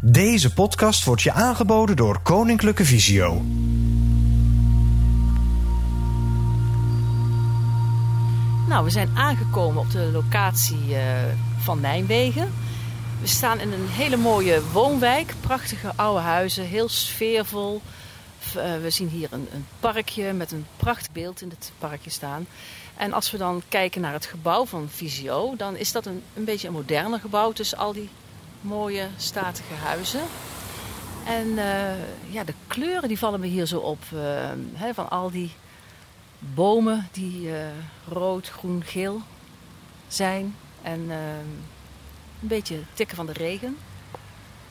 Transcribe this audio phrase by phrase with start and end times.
[0.00, 3.42] Deze podcast wordt je aangeboden door Koninklijke Visio.
[8.68, 11.02] Nou, we zijn aangekomen op de locatie eh,
[11.58, 12.52] van Nijmegen.
[13.20, 17.82] We staan in een hele mooie woonwijk, prachtige oude huizen, heel sfeervol.
[18.54, 22.46] Eh, we zien hier een, een parkje met een prachtig beeld in het parkje staan.
[22.96, 26.44] En als we dan kijken naar het gebouw van Visio, dan is dat een, een
[26.44, 28.08] beetje een moderner gebouw tussen al die
[28.60, 30.22] mooie statige huizen.
[31.28, 34.02] En eh, ja, de kleuren die vallen me hier zo op.
[34.12, 35.52] eh, van al die
[36.38, 37.66] bomen die eh,
[38.08, 39.20] rood, groen, geel
[40.08, 40.56] zijn.
[40.82, 43.76] En een beetje tikken van de regen.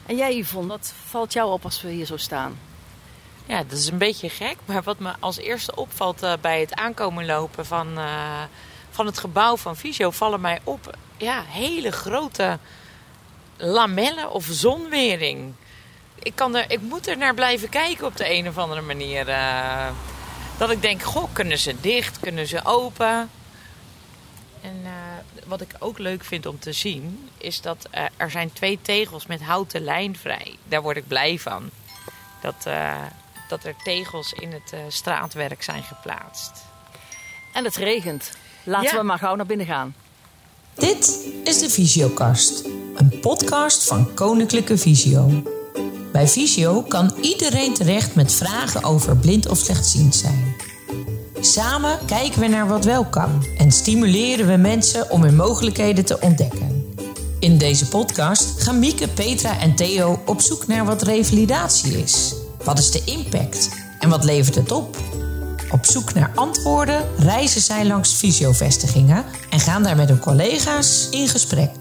[0.05, 2.57] En jij Yvonne, wat valt jou op als we hier zo staan?
[3.45, 4.57] Ja, dat is een beetje gek.
[4.65, 7.99] Maar wat me als eerste opvalt bij het aankomen lopen van,
[8.89, 12.59] van het gebouw van Visio, vallen mij op ja, hele grote
[13.57, 15.53] lamellen of zonwering.
[16.19, 19.29] Ik, kan er, ik moet er naar blijven kijken op de een of andere manier.
[19.29, 19.87] eh.
[20.57, 23.29] dat ik denk, goh, kunnen ze dicht, kunnen ze open?
[24.61, 24.91] En eh,
[25.45, 29.25] wat ik ook leuk vind om te zien, is dat eh, er zijn twee tegels
[29.25, 30.55] met houten lijn vrij.
[30.63, 31.69] Daar word ik blij van.
[32.41, 32.67] Dat,
[33.49, 36.51] dat er tegels in het straatwerk zijn geplaatst.
[37.53, 38.31] En het regent.
[38.63, 38.97] Laten Ja.
[38.97, 39.95] we maar gauw naar binnen gaan.
[40.77, 42.63] Dit is de Visiokast,
[42.95, 45.43] een podcast van Koninklijke Visio.
[46.11, 50.55] Bij Visio kan iedereen terecht met vragen over blind of slechtziend zijn.
[51.39, 56.19] Samen kijken we naar wat wel kan en stimuleren we mensen om hun mogelijkheden te
[56.19, 56.93] ontdekken.
[57.39, 62.35] In deze podcast gaan Mieke, Petra en Theo op zoek naar wat revalidatie is.
[62.63, 64.97] Wat is de impact en wat levert het op?
[65.71, 71.27] Op zoek naar antwoorden reizen zij langs fysiovestigingen en gaan daar met hun collega's in
[71.27, 71.71] gesprek.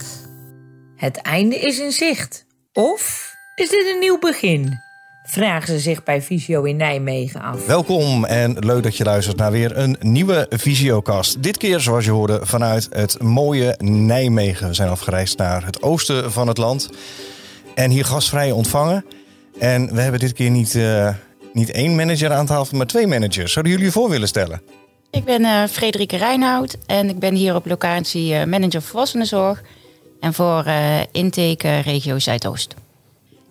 [0.96, 2.46] Het einde is in zicht.
[2.72, 4.80] Of is dit een nieuw begin?
[5.24, 7.66] Vragen ze zich bij Visio in Nijmegen af.
[7.66, 11.42] Welkom en leuk dat je luistert naar weer een nieuwe Visiocast.
[11.42, 14.68] Dit keer, zoals je hoorde, vanuit het mooie Nijmegen.
[14.68, 16.90] We zijn afgereisd naar het oosten van het land
[17.74, 19.04] en hier gastvrij ontvangen.
[19.58, 21.08] En we hebben dit keer niet, eh,
[21.56, 23.52] niet één manager aan tafel, maar twee managers.
[23.52, 24.62] Zouden jullie je voor willen stellen?
[25.10, 29.62] Ik ben eh Frederike Reinoud en ik ben hier op locatie eh, manager volwassenenzorg
[30.20, 32.74] en voor eh intake regio Zuidoost.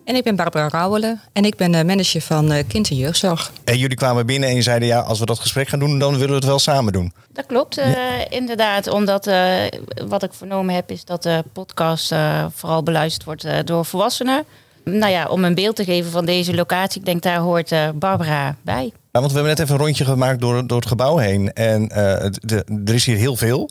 [0.04, 3.52] En ik ben Barbara Rauwelen en ik ben de manager van eh, kind- en jeugdzorg.
[3.64, 6.12] En jullie kwamen binnen en je zeiden, ja, als we dat gesprek gaan doen, dan
[6.12, 7.12] willen we het wel samen doen.
[7.32, 7.92] Dat klopt eh,
[8.28, 9.52] inderdaad, omdat eh,
[10.08, 14.44] wat ik vernomen heb is dat de podcast eh, vooral beluisterd wordt eh, door volwassenen.
[14.90, 17.88] Nou ja, om een beeld te geven van deze locatie, ik denk daar hoort eh,
[17.94, 18.84] Barbara bij.
[19.12, 21.52] Ja, want we hebben net even een rondje gemaakt door, door het gebouw heen.
[21.52, 23.70] En eh, de, er is hier heel veel.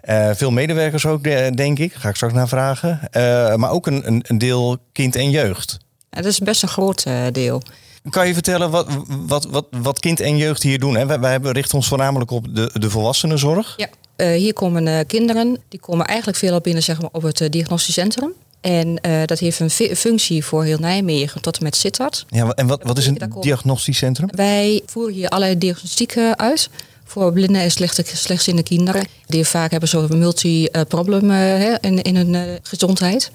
[0.00, 1.92] Eh, veel medewerkers ook, de- denk ik.
[1.92, 3.00] Daar ga ik straks naar vragen.
[3.10, 5.76] Eh, maar ook een, een, een deel kind en jeugd.
[6.10, 7.62] Ja, dat is best een groot deel.
[8.10, 8.86] Kan je vertellen wat,
[9.26, 10.96] wat, wat, wat kind en jeugd hier doen?
[10.96, 11.06] Hè?
[11.06, 13.74] Wij, wij hebben- richten ons voornamelijk op de, de volwassenenzorg.
[13.76, 13.88] Ja.
[14.16, 17.48] Eh, hier komen eh, kinderen, die komen eigenlijk veelal binnen zeg maar, op het uh,
[17.48, 18.32] diagnostisch centrum.
[18.68, 22.24] En eh, dat heeft een fu- functie voor heel Nijmegen tot en met Sittard.
[22.28, 24.28] Ja, en wat, wat is een diagnostisch centrum?
[24.34, 26.70] Wij voeren hier allerlei diagnostieken uit
[27.04, 27.70] voor blinde en
[28.04, 29.06] slechtziende kinderen.
[29.26, 33.30] Die vaak hebben zo'n multi-problem eh, in, in hun eh, gezondheid.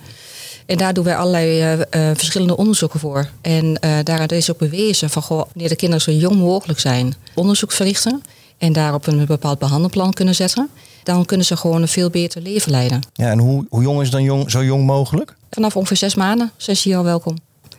[0.65, 3.29] En daar doen wij allerlei verschillende onderzoeken voor.
[3.41, 7.13] En eh daar is ook bewezen van goh, wanneer de kinderen zo jong mogelijk zijn,
[7.33, 8.23] onderzoek verrichten
[8.57, 10.69] en daarop een bepaald behandelplan kunnen zetten,
[11.03, 13.01] dan kunnen ze gewoon een veel beter leven leiden.
[13.13, 15.35] Ja, en hoe, hoe jong is dan jong, zo jong mogelijk?
[15.49, 17.37] Vanaf ongeveer zes maanden zijn ze hier al welkom.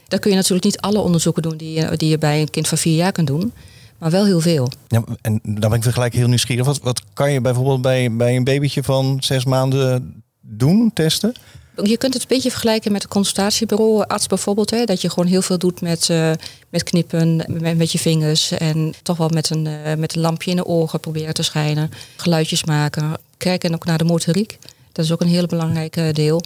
[0.08, 2.68] Dan kun je natuurlijk niet alle onderzoeken doen die je, die je bij een kind
[2.68, 3.52] van vier jaar kunt doen,
[3.98, 4.68] maar wel heel veel.
[4.88, 6.66] Ja, en dan ben ik gelijk heel nieuwsgierig.
[6.66, 11.34] Wat, wat kan je bijvoorbeeld bij, bij een babytje van zes maanden doen, testen?
[11.82, 14.70] Je kunt het een beetje vergelijken met een consultatiebureau, arts bijvoorbeeld.
[14.70, 16.30] Hè, dat je gewoon heel veel doet met, eh,
[16.68, 17.44] met knippen,
[17.76, 18.50] met, je vingers.
[18.50, 21.90] En toch wel met een, eh, met een lampje in de ogen proberen te schijnen.
[22.16, 23.12] Geluidjes maken.
[23.36, 24.58] Kijken ook naar de motoriek.
[24.92, 26.42] Dat is ook een heel belangrijk eh, deel.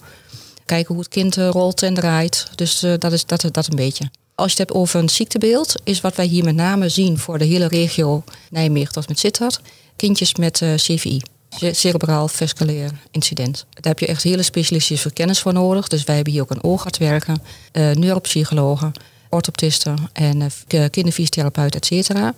[0.65, 2.47] Kijken hoe het kind rolt en draait.
[2.55, 4.10] Dus dat is dat, dat een beetje.
[4.34, 7.39] Als je het hebt over een ziektebeeld, is wat wij hier met name zien voor
[7.39, 9.60] de hele regio Nijmegen tot met Sittard.
[9.97, 11.21] Kindjes met CVI.
[11.48, 13.66] Ce- Cerebraal vasculair incident.
[13.71, 15.89] Daar heb je echt hele specialistische kennis voor nodig.
[15.89, 17.42] Dus wij hebben hier ook een oogarts werken,
[17.72, 18.92] eh neuropsychologen,
[19.28, 22.34] orthoptisten en k- kinderfysiotherapeut, et cetera.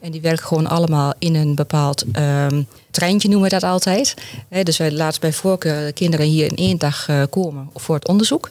[0.00, 4.14] En die werken gewoon allemaal in een bepaald ehm, treintje, noemen we dat altijd.
[4.62, 8.08] Dus wij laten bij voorkeur de kinderen hier in één dag eh, komen voor het
[8.08, 8.50] onderzoek.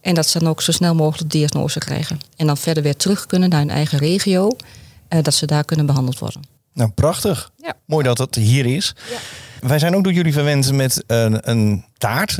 [0.00, 2.20] En dat ze dan ook zo snel mogelijk de diagnose krijgen.
[2.36, 4.50] En dan verder weer terug kunnen naar hun eigen regio.
[5.08, 6.42] eh, dat ze daar kunnen behandeld worden.
[6.72, 7.50] Nou, prachtig.
[7.56, 7.72] Ja.
[7.84, 8.94] Mooi dat het hier is.
[9.10, 9.16] Ja.
[9.60, 12.38] Wij zijn ook door jullie verwend met een, een taart.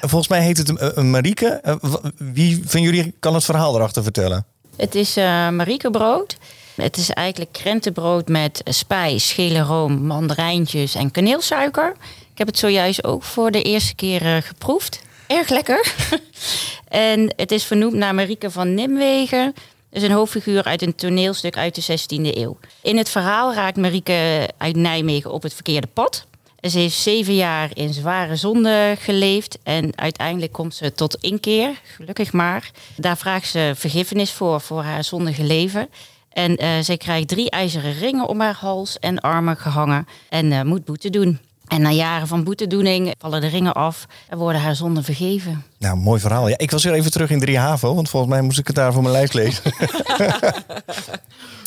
[0.00, 1.48] Volgens mij heet het een, Marieke.
[1.62, 1.74] Eh,
[2.16, 4.46] Wie van jullie kan het verhaal erachter vertellen?
[4.76, 6.36] Het is eh mariekebrood.
[6.74, 11.94] Het is eigenlijk krentenbrood met spijs, schele room, mandarijntjes en kaneelsuiker.
[12.32, 15.00] Ik heb het zojuist ook voor de eerste keer eh, geproefd.
[15.26, 15.94] Erg lekker.
[16.88, 19.54] en het is vernoemd naar Marieke van Nimwegen.
[19.90, 22.58] Is een hoofdfiguur uit een toneelstuk uit de 16e eeuw.
[22.82, 26.26] In het verhaal raakt Marieke uit Nijmegen op het verkeerde pad.
[26.60, 32.32] Ze heeft zeven jaar in zware zonde geleefd en uiteindelijk komt ze tot inkeer, gelukkig
[32.32, 32.70] maar.
[32.96, 35.88] Daar vraagt ze vergiffenis voor, voor haar zondige leven.
[36.28, 40.62] En eh, zij krijgt drie ijzeren ringen om haar hals en armen gehangen en eh,
[40.62, 41.38] moet boete doen.
[41.68, 45.64] En na jaren van boetedoening vallen de ringen af en worden haar zonden vergeven.
[45.78, 46.48] Nou, mooi verhaal.
[46.48, 48.76] Ja, ik was weer even terug in 3 HAVO, want volgens mij moest ik het
[48.76, 49.62] daar voor mijn lijst lezen.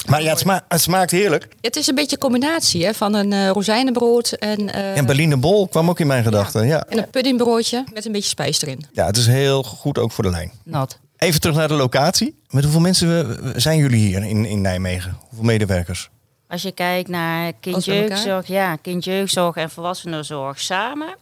[0.09, 1.47] maar ja, het, sma- het smaakt heerlijk.
[1.61, 5.39] Het is een beetje een combinatie hè, van een eh rozijnenbrood en, eh, En Berliner
[5.39, 6.67] Bol kwam ook in mijn gedachten.
[6.67, 6.83] Ja.
[6.89, 8.85] en een puddingbroodje met een beetje spijs erin.
[8.91, 10.51] ja, het is heel goed ook voor de lijn.
[10.63, 10.99] Nat.
[11.17, 12.35] Even terug naar de locatie.
[12.49, 15.17] Met hoeveel mensen zijn jullie hier in, in Nijmegen?
[15.27, 16.09] Hoeveel medewerkers?
[16.51, 21.15] Als je kijkt naar kindjeugdzorg, ja, kindjeugdzorg en volwassenenzorg samen,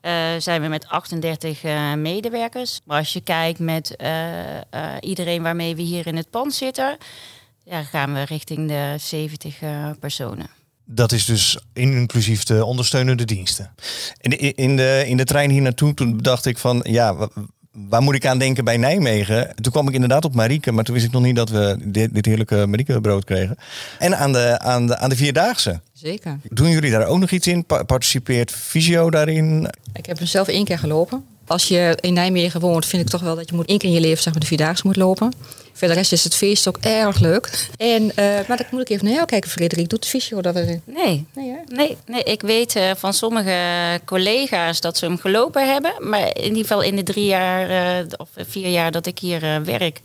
[0.00, 2.80] eh, zijn we met 38 eh, medewerkers.
[2.84, 4.62] Maar als je kijkt met eh, eh,
[5.00, 6.96] iedereen waarmee we hier in het pand zitten,
[7.64, 10.50] ja, gaan we richting de 70 eh, personen.
[10.84, 13.74] Dat is dus inclusief de ondersteunende diensten.
[14.20, 17.28] In de, in de, in de trein hier naartoe toen dacht ik van, ja,
[17.72, 19.54] waar moet ik aan denken bij Nijmegen?
[19.60, 22.14] Toen kwam ik inderdaad op Marieke, maar toen wist ik nog niet dat we dit,
[22.14, 23.56] dit heerlijke Marieke-brood kregen.
[23.98, 25.80] En aan de, aan, de, aan de Vierdaagse.
[25.92, 26.38] Zeker.
[26.48, 27.64] Doen jullie daar ook nog iets in?
[27.64, 29.68] Pa- Participeert Visio daarin?
[29.92, 31.24] Ik heb hem zelf één keer gelopen.
[31.50, 33.94] Als je in Nijmegen woont, vind ik toch wel dat je moet één keer in
[33.94, 35.32] je leven zeg maar, de Vierdaagse moet lopen.
[35.72, 37.68] Verder rest is het feest ook erg leuk.
[37.76, 39.88] En, eh, maar dan moet ik even naar jou kijken, Frederik.
[39.88, 40.80] Doet de fysio dat we...
[40.84, 45.92] Nee, Nee, nee, nee, ik weet eh, van sommige collega's dat ze hem gelopen hebben.
[46.08, 49.64] Maar in ieder geval in de drie jaar eh, of vier jaar dat ik hier
[49.64, 50.00] werk,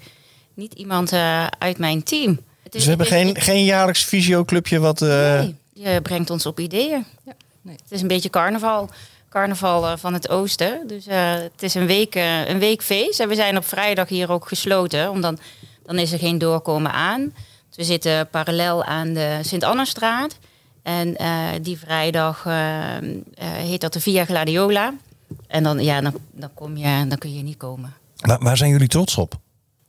[0.54, 2.40] niet iemand eh, uit mijn team.
[2.64, 5.02] Het Dus we hebben geen, geen jaarlijks Visio-clubje wat...
[5.02, 7.06] eh, Nee, je brengt ons op ideeën.
[7.26, 7.76] Ja, nee.
[7.84, 8.90] Het is een beetje carnaval.
[9.36, 10.88] Carnaval eh, van het oosten.
[10.88, 13.20] Dus eh, het is een week, eh, een week feest.
[13.20, 15.10] En we zijn op vrijdag hier ook gesloten.
[15.10, 15.40] Omdat
[15.86, 17.22] dan is er geen doorkomen aan.
[17.68, 20.38] Dus we zitten parallel aan de Sint-Annastraat.
[20.84, 22.44] En eh, die vrijdag
[23.40, 24.94] heet dat de Via Gladiola.
[25.48, 27.94] En dan, ja, dan, dan, kom je, dan kun je niet komen.
[28.16, 29.40] waar, waar zijn jullie trots op?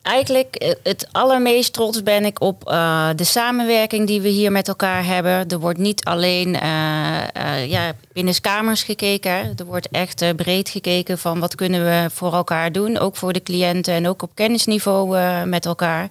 [0.06, 4.69] Eigenlijk eh, het allermeest trots ben ik op eh, de samenwerking die we hier met
[4.69, 5.49] elkaar hebben.
[5.49, 9.31] Er wordt niet alleen eh eh ja, binnenskamers gekeken.
[9.31, 9.53] hè.
[9.56, 12.99] Er wordt echt breed gekeken van wat kunnen we voor elkaar doen.
[12.99, 16.09] Ook voor de cliënten en ook op kennisniveau met elkaar.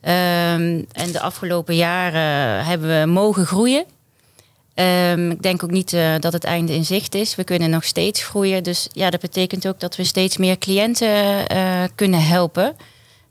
[0.00, 3.84] Ehm, en de afgelopen jaren hebben we mogen groeien.
[4.74, 7.34] Ehm, ik denk ook niet dat het einde in zicht is.
[7.34, 8.62] We kunnen nog steeds groeien.
[8.62, 11.46] Dus ja, dat betekent ook dat we steeds meer cliënten
[11.94, 12.76] kunnen helpen.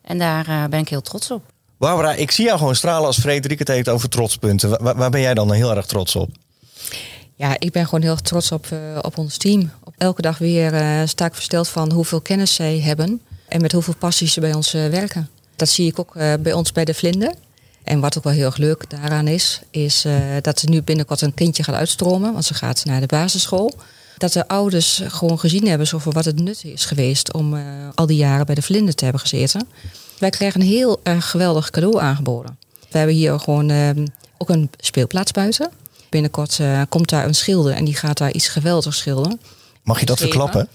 [0.01, 1.43] En daar eh, ben ik heel trots op.
[1.77, 4.69] Barbara, ik zie jou gewoon stralen als Frederik het heeft over trotspunten.
[4.69, 6.29] Wa- Waar, waar ben jij dan heel erg trots op?
[7.35, 9.71] Ja, ik ben gewoon heel erg trots op, eh, op ons team.
[9.83, 13.21] Op elke dag weer eh, sta ik versteld van hoeveel kennis zij hebben.
[13.47, 15.29] En met hoeveel passie ze bij ons werken.
[15.55, 17.33] Dat zie ik ook eh, bij ons bij de Vlinder.
[17.83, 21.21] En wat ook wel heel erg leuk daaraan is, is eh, dat ze nu binnenkort
[21.21, 22.33] een kindje gaat uitstromen.
[22.33, 23.73] Want ze gaat naar de basisschool.
[24.21, 27.63] Dat de ouders gewoon gezien hebben zo voor wat het nut is geweest om eh,
[27.95, 29.67] al die jaren bij de Vlinder te hebben gezeten.
[30.21, 32.57] Wij krijgen een heel erg geweldig cadeau aangeboden.
[32.89, 33.89] We hebben hier gewoon eh,
[34.37, 35.71] ook een speelplaats buiten.
[36.09, 39.39] Binnenkort eh, komt daar een schilder en die gaat daar iets geweldigs schilderen.
[39.83, 40.67] Mag je dat verklappen?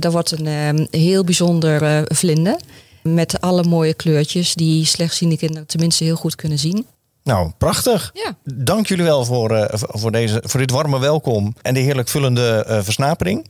[0.00, 2.56] Dat wordt een eh, heel bijzonder vlinder.
[3.02, 6.86] Met alle mooie kleurtjes die slechtziende kinderen tenminste heel goed kunnen zien.
[7.26, 8.10] Nou, prachtig.
[8.14, 8.36] Ja.
[8.44, 12.64] Dank jullie wel voor, eh, voor, deze, voor dit warme welkom en de heerlijk vullende
[12.66, 13.46] eh, versnapering.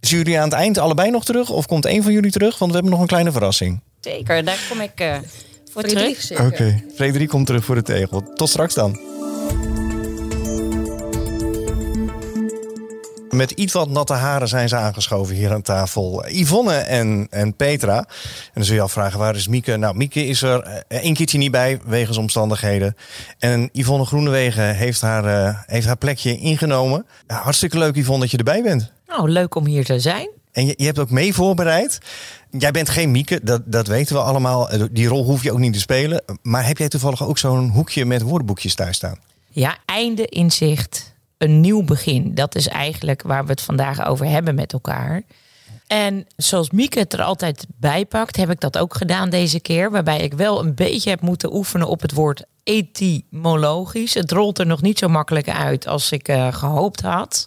[0.00, 1.50] Zien jullie aan het eind allebei nog terug?
[1.50, 2.58] Of komt één van jullie terug?
[2.58, 3.80] Want we hebben nog een kleine verrassing.
[4.00, 5.16] Zeker, daar kom ik eh,
[5.72, 6.50] voor Frederik, terug.
[6.50, 6.84] zeker.
[6.94, 8.32] Frederik komt terug voor de tegel.
[8.34, 9.00] Tot straks dan.
[13.30, 16.24] Met iets wat natte haren zijn ze aangeschoven hier aan tafel.
[16.28, 17.96] Yvonne en, en Petra.
[17.98, 18.04] En
[18.54, 19.76] dan zul je afvragen, waar is Mieke?
[19.76, 22.96] Nou, Mieke is er eh, één keertje niet bij, wegens omstandigheden.
[23.38, 27.06] En Yvonne Groenewegen heeft haar, eh, heeft haar plekje ingenomen.
[27.26, 28.92] Ja, hartstikke leuk, Yvonne, dat je erbij bent.
[29.06, 30.28] Nou, leuk om hier te zijn.
[30.52, 31.98] En je, je hebt ook mee voorbereid.
[32.50, 34.70] Jij bent geen Mieke, dat, dat weten we allemaal.
[34.70, 36.22] Eh, Die rol hoef je ook niet te spelen.
[36.42, 39.18] Maar heb jij toevallig ook zo'n hoekje met woordenboekjes thuis staan?
[39.50, 41.16] Ja, einde in zicht.
[41.38, 42.34] Een nieuw begin.
[42.34, 45.22] Dat is eigenlijk waar we het vandaag over hebben met elkaar.
[45.86, 49.90] En zoals Mieke het er altijd bij pakt, heb ik dat ook gedaan deze keer.
[49.90, 54.14] Waarbij ik wel een beetje heb moeten oefenen op het woord etymologisch.
[54.14, 57.46] Het rolt er nog niet zo makkelijk uit als ik uh, gehoopt had.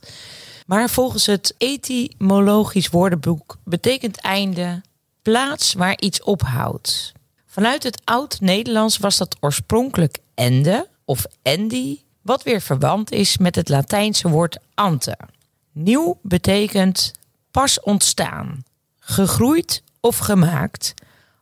[0.65, 4.81] Maar volgens het etymologisch woordenboek betekent einde
[5.21, 7.12] plaats waar iets ophoudt.
[7.45, 13.70] Vanuit het oud-Nederlands was dat oorspronkelijk ende of endi, wat weer verwant is met het
[13.70, 15.18] Latijnse woord ante.
[15.72, 17.12] Nieuw betekent
[17.51, 18.63] pas ontstaan,
[19.00, 20.94] gegroeid of gemaakt,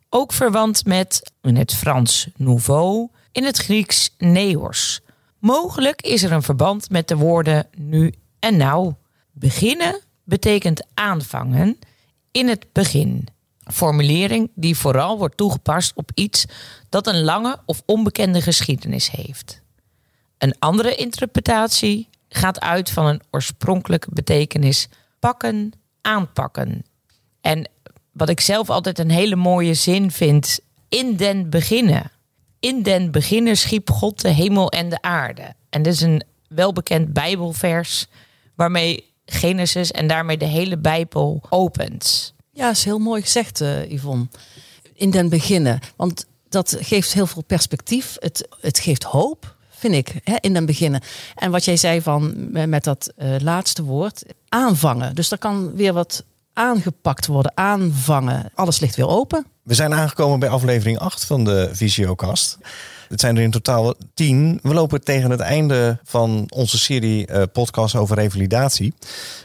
[0.10, 5.02] ook verwant met in het Frans nouveau, in het Grieks neos.
[5.40, 8.94] Mogelijk is er een verband met de woorden nu en nou.
[9.32, 11.80] Beginnen betekent aanvangen
[12.32, 13.28] in het begin.
[13.60, 16.46] Formulering die vooral wordt toegepast op iets
[16.90, 19.59] dat een lange of onbekende geschiedenis heeft.
[20.40, 24.88] Een andere interpretatie gaat uit van een oorspronkelijke betekenis
[25.20, 26.86] pakken, aanpakken.
[27.42, 27.70] En
[28.12, 32.12] wat ik zelf altijd een hele mooie zin vind, in den beginnen.
[32.60, 35.54] In den beginnen schiep God de hemel en de aarde.
[35.70, 38.08] En dit is een welbekend Bijbelvers
[38.56, 42.34] waarmee Genesis en daarmee de hele Bijbel opent.
[42.52, 44.28] Ja, is heel mooi gezegd, uh, Yvonne.
[44.94, 45.80] In den beginnen.
[45.96, 48.16] Want dat geeft heel veel perspectief.
[48.20, 51.02] Het, het geeft hoop, vind ik, in den beginnen.
[51.36, 52.34] En wat jij zei van
[52.70, 55.16] met dat uh, laatste woord, aanvangen.
[55.16, 58.52] Dus er kan weer wat aangepakt worden, aanvangen.
[58.56, 59.46] Alles ligt weer open.
[59.64, 62.58] We zijn aangekomen bij aflevering 8 van de Visiokast.
[63.10, 64.60] Het zijn er in totaal tien.
[64.62, 68.94] We lopen tegen het einde van onze serie uh, podcasts over revalidatie.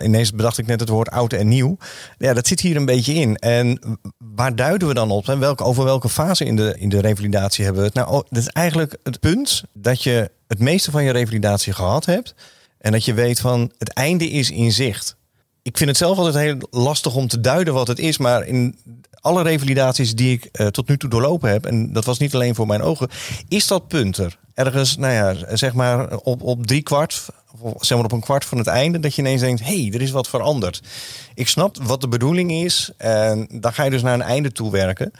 [0.02, 1.76] Ineens bedacht ik net het woord oud en nieuw.
[2.18, 3.36] Ja, dat zit hier een beetje in.
[3.36, 3.98] En
[4.34, 5.28] waar duiden we dan op?
[5.28, 7.96] En welke, over welke fase in de, in de revalidatie hebben we het?
[7.96, 12.04] Nou, oh, dat is eigenlijk het punt dat je het meeste van je revalidatie gehad
[12.04, 12.34] hebt.
[12.78, 15.16] En dat je weet van het einde is in zicht.
[15.62, 18.18] Ik vind het zelf altijd heel lastig om te duiden wat het is.
[18.18, 18.78] Maar in
[19.24, 22.54] alle revalidaties die ik uh, tot nu toe doorlopen heb, en dat was niet alleen
[22.54, 23.08] voor mijn ogen,
[23.48, 24.38] is dat punt er.
[24.54, 27.26] Ergens, nou ja, zeg maar op, op drie kwart,
[27.78, 30.10] zeg maar op een kwart van het einde, dat je ineens denkt, hey, er is
[30.10, 30.82] wat veranderd.
[31.34, 34.70] Ik snap wat de bedoeling is en dan ga je dus naar een einde toe
[34.70, 35.12] werken.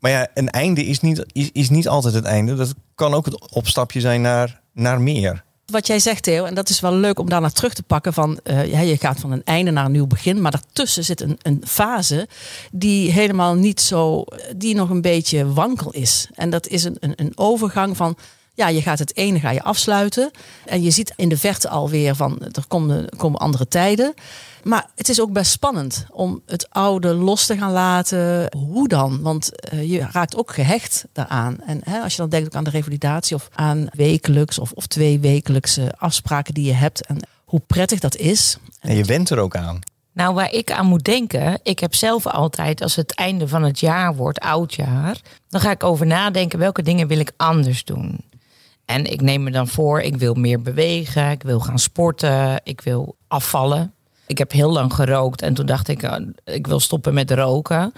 [0.00, 2.54] Maar ja, een einde is niet, is, is niet altijd het einde.
[2.54, 6.68] Dat kan ook het opstapje zijn naar, naar meer wat jij zegt, Theo, en dat
[6.68, 8.12] is wel leuk om daar naar terug te pakken.
[8.12, 10.40] Van, uh, ja, je gaat van een einde naar een nieuw begin.
[10.40, 12.28] Maar daartussen zit een, een fase
[12.72, 14.24] die helemaal niet zo,
[14.56, 16.28] die nog een beetje wankel is.
[16.34, 18.16] En dat is een, een, een overgang van
[18.56, 20.30] ja, je gaat het ene ga je afsluiten.
[20.64, 24.14] En je ziet in de verte alweer van er komen, komen andere tijden.
[24.62, 28.52] Maar het is ook best spannend om het oude los te gaan laten.
[28.56, 29.22] Hoe dan?
[29.22, 31.60] Want uh, je raakt ook gehecht daaraan.
[31.66, 34.86] En hè, als je dan denkt ook aan de revalidatie of aan wekelijks of, of
[34.86, 37.06] twee wekelijkse afspraken die je hebt.
[37.06, 38.58] En hoe prettig dat is.
[38.80, 39.80] En je went er ook aan.
[40.12, 43.80] Nou, waar ik aan moet denken, ik heb zelf altijd, als het einde van het
[43.80, 48.20] jaar wordt, oudjaar, dan ga ik over nadenken welke dingen wil ik anders doen.
[48.86, 52.80] En ik neem me dan voor, ik wil meer bewegen, ik wil gaan sporten, ik
[52.80, 53.92] wil afvallen.
[54.26, 56.14] Ik heb heel lang gerookt en toen dacht ik, uh,
[56.44, 57.92] ik wil stoppen met roken.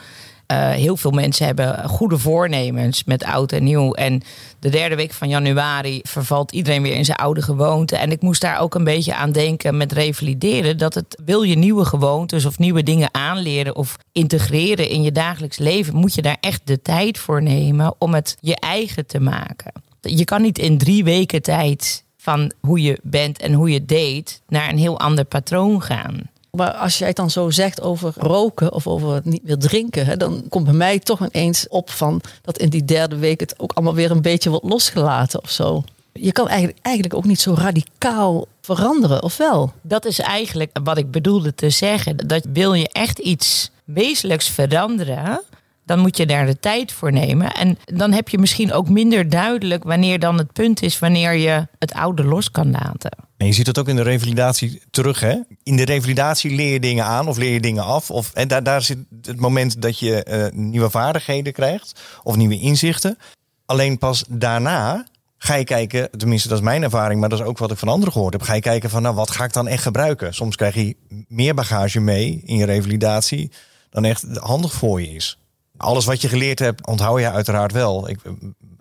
[0.53, 3.93] Uh, heel veel mensen hebben goede voornemens met oud en nieuw.
[3.93, 4.23] En
[4.59, 7.97] de derde week van januari vervalt iedereen weer in zijn oude gewoonte.
[7.97, 10.79] En ik moest daar ook een beetje aan denken met revalideren.
[10.79, 15.59] Dat het wil je nieuwe gewoontes of nieuwe dingen aanleren of integreren in je dagelijks
[15.59, 19.73] leven, moet je daar echt de tijd voor nemen om het je eigen te maken.
[20.01, 24.41] Je kan niet in drie weken tijd van hoe je bent en hoe je deed
[24.49, 26.31] naar een heel ander patroon gaan.
[26.51, 30.17] Maar als jij het dan zo zegt over roken of over niet meer drinken, hè,
[30.17, 33.73] dan komt bij mij toch ineens op van dat in die derde week het ook
[33.73, 35.83] allemaal weer een beetje wordt losgelaten of zo.
[36.13, 39.73] Je kan eigenlijk, eigenlijk ook niet zo radicaal veranderen, of wel?
[39.83, 42.17] Dat is eigenlijk wat ik bedoelde te zeggen.
[42.17, 45.43] Dat wil je echt iets wezenlijks veranderen,
[45.89, 47.53] dan moet je daar de tijd voor nemen.
[47.53, 51.67] En dan heb je misschien ook minder duidelijk wanneer dan het punt is wanneer je
[51.79, 53.11] het oude los kan laten.
[53.37, 55.21] En je ziet het ook in de revalidatie terug.
[55.21, 55.37] Hè?
[55.63, 58.11] In de revalidatie leer je dingen aan of leer je dingen af.
[58.11, 62.61] Of, en daar, daar zit het moment dat je uh, nieuwe vaardigheden krijgt of nieuwe
[62.61, 63.19] inzichten.
[63.67, 65.07] Alleen pas daarna
[65.39, 67.89] ga je kijken, tenminste dat is mijn ervaring, maar dat is ook wat ik van
[67.89, 68.43] anderen gehoord heb.
[68.43, 70.35] Ga je kijken van nou wat ga ik dan echt gebruiken?
[70.35, 70.97] Soms krijg je
[71.29, 73.51] meer bagage mee in je revalidatie
[73.91, 75.39] dan echt handig voor je is
[75.79, 78.09] alles wat je geleerd hebt, onthoud je uiteraard wel.
[78.09, 78.21] Ik,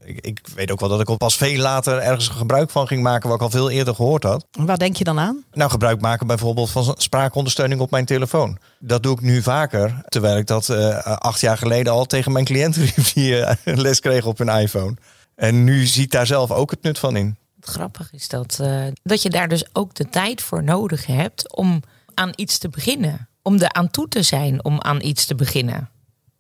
[0.04, 3.04] ik, ik, weet ook wel dat ik al pas veel later ergens gebruik van ging
[3.04, 4.46] maken, wat ik al veel eerder gehoord had.
[4.52, 5.44] Waar denk je dan aan?
[5.54, 8.58] Nou, gebruik maken bijvoorbeeld van spraakondersteuning op mijn telefoon.
[8.80, 12.46] Dat doe ik nu vaker, terwijl ik dat uh, acht jaar geleden al tegen mijn
[12.46, 14.96] cliënten riep die uh, les kregen op hun iPhone.
[15.36, 17.38] En nu ziet daar zelf ook het nut van in.
[17.60, 21.82] Grappig is dat, uh, dat je daar dus ook de tijd voor nodig hebt om
[22.14, 25.90] aan iets te beginnen om er aan toe te zijn om aan iets te beginnen.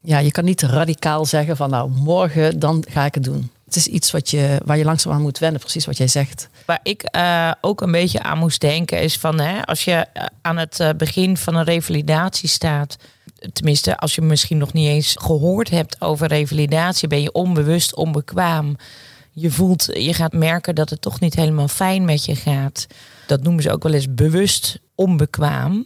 [0.07, 3.51] Ja, je kan niet radicaal zeggen van nou morgen dan ga ik het doen.
[3.65, 6.49] Het is iets wat je, waar je langzaam aan moet wennen, precies wat jij zegt.
[6.65, 10.25] Waar ik eh, ook een beetje aan moest denken is van hè, als je eh,
[10.41, 12.97] aan het eh, begin van een revalidatie staat.
[13.53, 18.77] Tenminste, als je misschien nog niet eens gehoord hebt over revalidatie, ben je onbewust onbekwaam.
[19.31, 22.87] Je voelt, je gaat merken dat het toch niet helemaal fijn met je gaat.
[23.25, 25.85] Dat noemen ze ook wel eens bewust onbekwaam.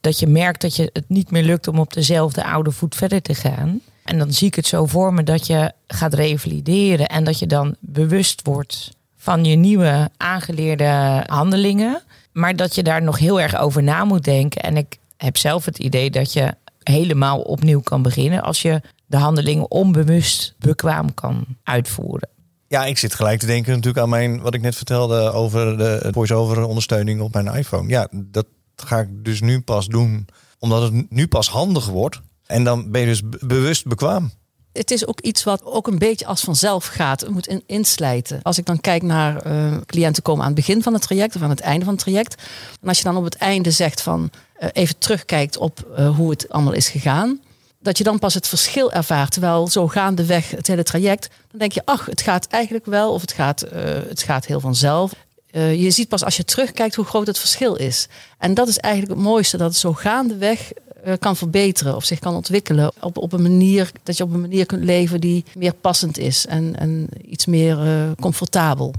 [0.00, 3.22] Dat je merkt dat je het niet meer lukt om op dezelfde oude voet verder
[3.22, 3.80] te gaan.
[4.04, 7.46] En dan zie ik het zo voor me dat je gaat revalideren en dat je
[7.46, 12.02] dan bewust wordt van je nieuwe aangeleerde handelingen.
[12.32, 14.62] Maar dat je daar nog heel erg over na moet denken.
[14.62, 19.16] En ik heb zelf het idee dat je helemaal opnieuw kan beginnen als je de
[19.16, 22.28] handelingen onbewust bekwaam kan uitvoeren.
[22.68, 26.08] Ja, ik zit gelijk te denken natuurlijk aan mijn, wat ik net vertelde over de
[26.12, 27.88] voice-over ondersteuning op mijn iPhone.
[27.88, 30.26] Ja, dat ga ik dus nu pas doen,
[30.58, 32.20] omdat het nu pas handig wordt.
[32.46, 34.30] En dan ben je dus bewust bekwaam.
[34.72, 37.20] Het is ook iets wat ook een beetje als vanzelf gaat.
[37.20, 38.42] Het moet in, inslijten.
[38.42, 41.42] Als ik dan kijk naar uh, cliënten komen aan het begin van het traject of
[41.42, 42.42] aan het einde van het traject.
[42.80, 46.30] En als je dan op het einde zegt van uh, even terugkijkt op uh, hoe
[46.30, 47.40] het allemaal is gegaan.
[47.80, 49.30] Dat je dan pas het verschil ervaart.
[49.30, 51.28] Terwijl zo gaandeweg het hele traject.
[51.50, 53.12] Dan denk je, ach, het gaat eigenlijk wel.
[53.12, 53.60] Of het gaat,
[54.08, 55.12] het gaat heel vanzelf.
[55.54, 58.08] Je ziet pas als je terugkijkt hoe groot het verschil is.
[58.38, 59.56] En dat is eigenlijk het mooiste.
[59.56, 60.72] Dat het zo gaandeweg
[61.06, 62.92] uh, kan verbeteren of zich kan ontwikkelen.
[63.00, 66.46] Op, op een manier dat je op een manier kunt leven die meer passend is
[66.46, 68.94] en, en iets meer uh, comfortabel.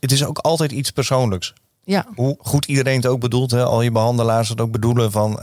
[0.00, 1.54] Het is ook altijd iets persoonlijks.
[1.84, 2.06] Ja.
[2.14, 3.64] Hoe goed iedereen het ook bedoelt, hè?
[3.64, 5.40] al je behandelaars het ook bedoelen van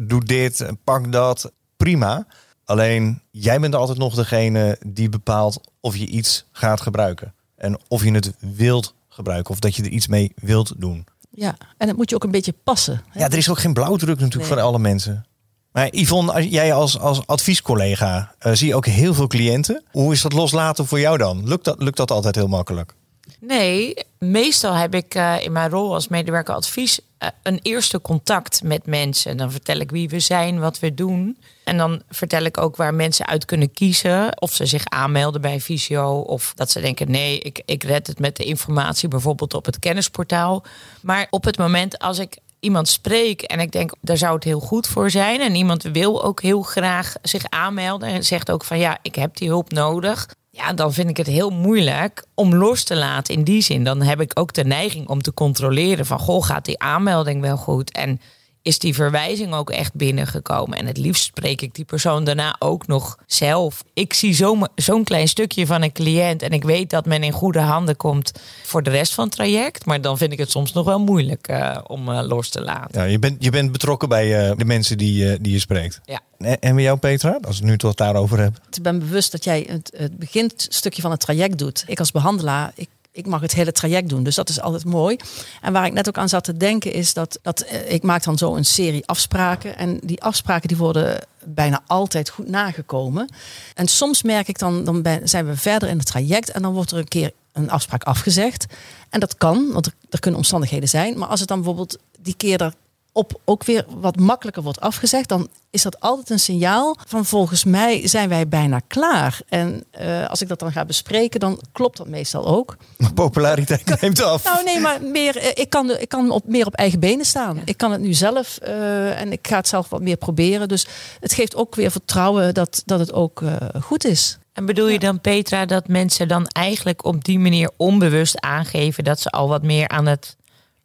[0.00, 2.26] doe dit, pak dat, prima.
[2.64, 7.34] Alleen jij bent altijd nog degene die bepaalt of je iets gaat gebruiken.
[7.56, 11.04] En of je het wilt gebruiken of dat je er iets mee wilt doen.
[11.30, 13.02] Ja, en het moet je ook een beetje passen.
[13.08, 13.20] Hè?
[13.20, 14.58] Ja, er is ook geen blauwdruk natuurlijk nee.
[14.58, 15.26] voor alle mensen.
[15.72, 19.82] Maar Yvonne, jij als, als adviescollega uh, zie je ook heel veel cliënten.
[19.90, 21.48] Hoe is dat loslaten voor jou dan?
[21.48, 22.94] Lukt dat, lukt dat altijd heel makkelijk?
[23.44, 28.62] Nee, meestal heb ik uh, in mijn rol als medewerker advies uh, een eerste contact
[28.62, 29.36] met mensen.
[29.36, 31.38] Dan vertel ik wie we zijn, wat we doen.
[31.64, 34.40] En dan vertel ik ook waar mensen uit kunnen kiezen.
[34.40, 36.18] Of ze zich aanmelden bij Visio.
[36.18, 39.78] Of dat ze denken, nee, ik, ik red het met de informatie bijvoorbeeld op het
[39.78, 40.64] kennisportaal.
[41.00, 44.60] Maar op het moment als ik iemand spreek en ik denk, daar zou het heel
[44.60, 45.40] goed voor zijn.
[45.40, 49.36] En iemand wil ook heel graag zich aanmelden en zegt ook van ja, ik heb
[49.36, 50.28] die hulp nodig.
[50.54, 53.84] Ja, dan vind ik het heel moeilijk om los te laten in die zin.
[53.84, 57.56] Dan heb ik ook de neiging om te controleren van goh, gaat die aanmelding wel
[57.56, 57.90] goed?
[57.90, 58.20] En
[58.62, 60.78] is die verwijzing ook echt binnengekomen.
[60.78, 63.84] En het liefst spreek ik die persoon daarna ook nog zelf.
[63.94, 67.32] Ik zie zo'n zo klein stukje van een cliënt en ik weet dat men in
[67.32, 69.86] goede handen komt voor de rest van het traject.
[69.86, 73.00] Maar dan vind ik het soms nog wel moeilijk uh, om uh, los te laten.
[73.00, 76.00] Ja, je, bent, je bent betrokken bij uh, de mensen die, die je spreekt.
[76.04, 76.20] Ja.
[76.38, 78.60] En, en bij jou, Petra, als we nu tot daarover hebben?
[78.70, 81.84] Ik ben bewust dat jij het, het beginstukje van het traject doet.
[81.86, 84.22] Ik als behandelaar, ik ik mag het hele traject doen.
[84.22, 85.16] Dus dat is altijd mooi.
[85.60, 88.38] En waar ik net ook aan zat te denken is dat, dat ik maak dan
[88.38, 89.76] zo een serie afspraken.
[89.76, 93.28] En die afspraken die worden bijna altijd goed nagekomen.
[93.74, 96.90] En soms merk ik dan, dan zijn we verder in het traject en dan wordt
[96.90, 98.66] er een keer een afspraak afgezegd.
[99.08, 101.18] En dat kan, want er, er kunnen omstandigheden zijn.
[101.18, 102.74] Maar als het dan bijvoorbeeld die keer er
[103.12, 107.64] op ook weer wat makkelijker wordt afgezegd, dan is dat altijd een signaal van volgens
[107.64, 109.40] mij zijn wij bijna klaar.
[109.48, 112.76] En uh, als ik dat dan ga bespreken, dan klopt dat meestal ook.
[112.96, 114.44] Maar populariteit neemt af.
[114.44, 117.56] Nou nee, maar meer, uh, ik kan, ik kan op, meer op eigen benen staan.
[117.56, 117.62] Ja.
[117.64, 120.68] Ik kan het nu zelf uh, en ik ga het zelf wat meer proberen.
[120.68, 120.86] Dus
[121.20, 123.42] het geeft ook weer vertrouwen dat, dat het ook
[123.80, 124.38] goed is.
[124.52, 129.20] En bedoel je dan, Petra, dat mensen dan eigenlijk op die manier onbewust aangeven dat
[129.20, 130.36] ze al wat meer aan het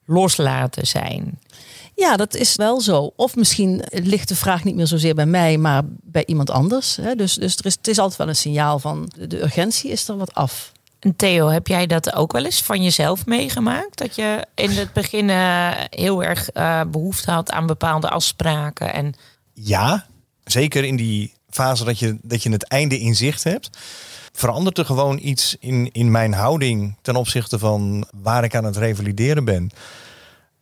[0.05, 1.39] loslaten zijn?
[1.97, 3.13] Ja, dat is wel zo.
[3.15, 6.99] Of misschien ligt de vraag niet meer zozeer bij mij, maar bij iemand anders.
[7.15, 10.17] Dus, dus er is, het is altijd wel een signaal van de urgentie is er
[10.17, 10.71] wat af.
[10.99, 13.97] En Theo, heb jij dat ook wel eens van jezelf meegemaakt?
[13.97, 18.93] Dat je in het begin uh, heel erg uh, behoefte had aan bepaalde afspraken?
[18.93, 19.13] En...
[19.53, 20.05] Ja,
[20.43, 23.69] zeker in die fase dat je, dat je het einde in zicht hebt.
[24.33, 28.77] Verandert er gewoon iets in, in mijn houding ten opzichte van waar ik aan het
[28.77, 29.71] revalideren ben.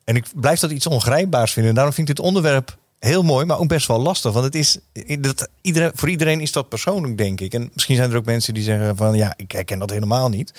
[0.05, 1.69] En ik blijf dat iets ongrijpbaars vinden.
[1.69, 4.31] En daarom vind ik dit onderwerp heel mooi, maar ook best wel lastig.
[4.31, 4.77] Want het is,
[5.19, 7.53] dat, iedereen, voor iedereen is dat persoonlijk, denk ik.
[7.53, 10.53] En misschien zijn er ook mensen die zeggen van ja, ik herken dat helemaal niet.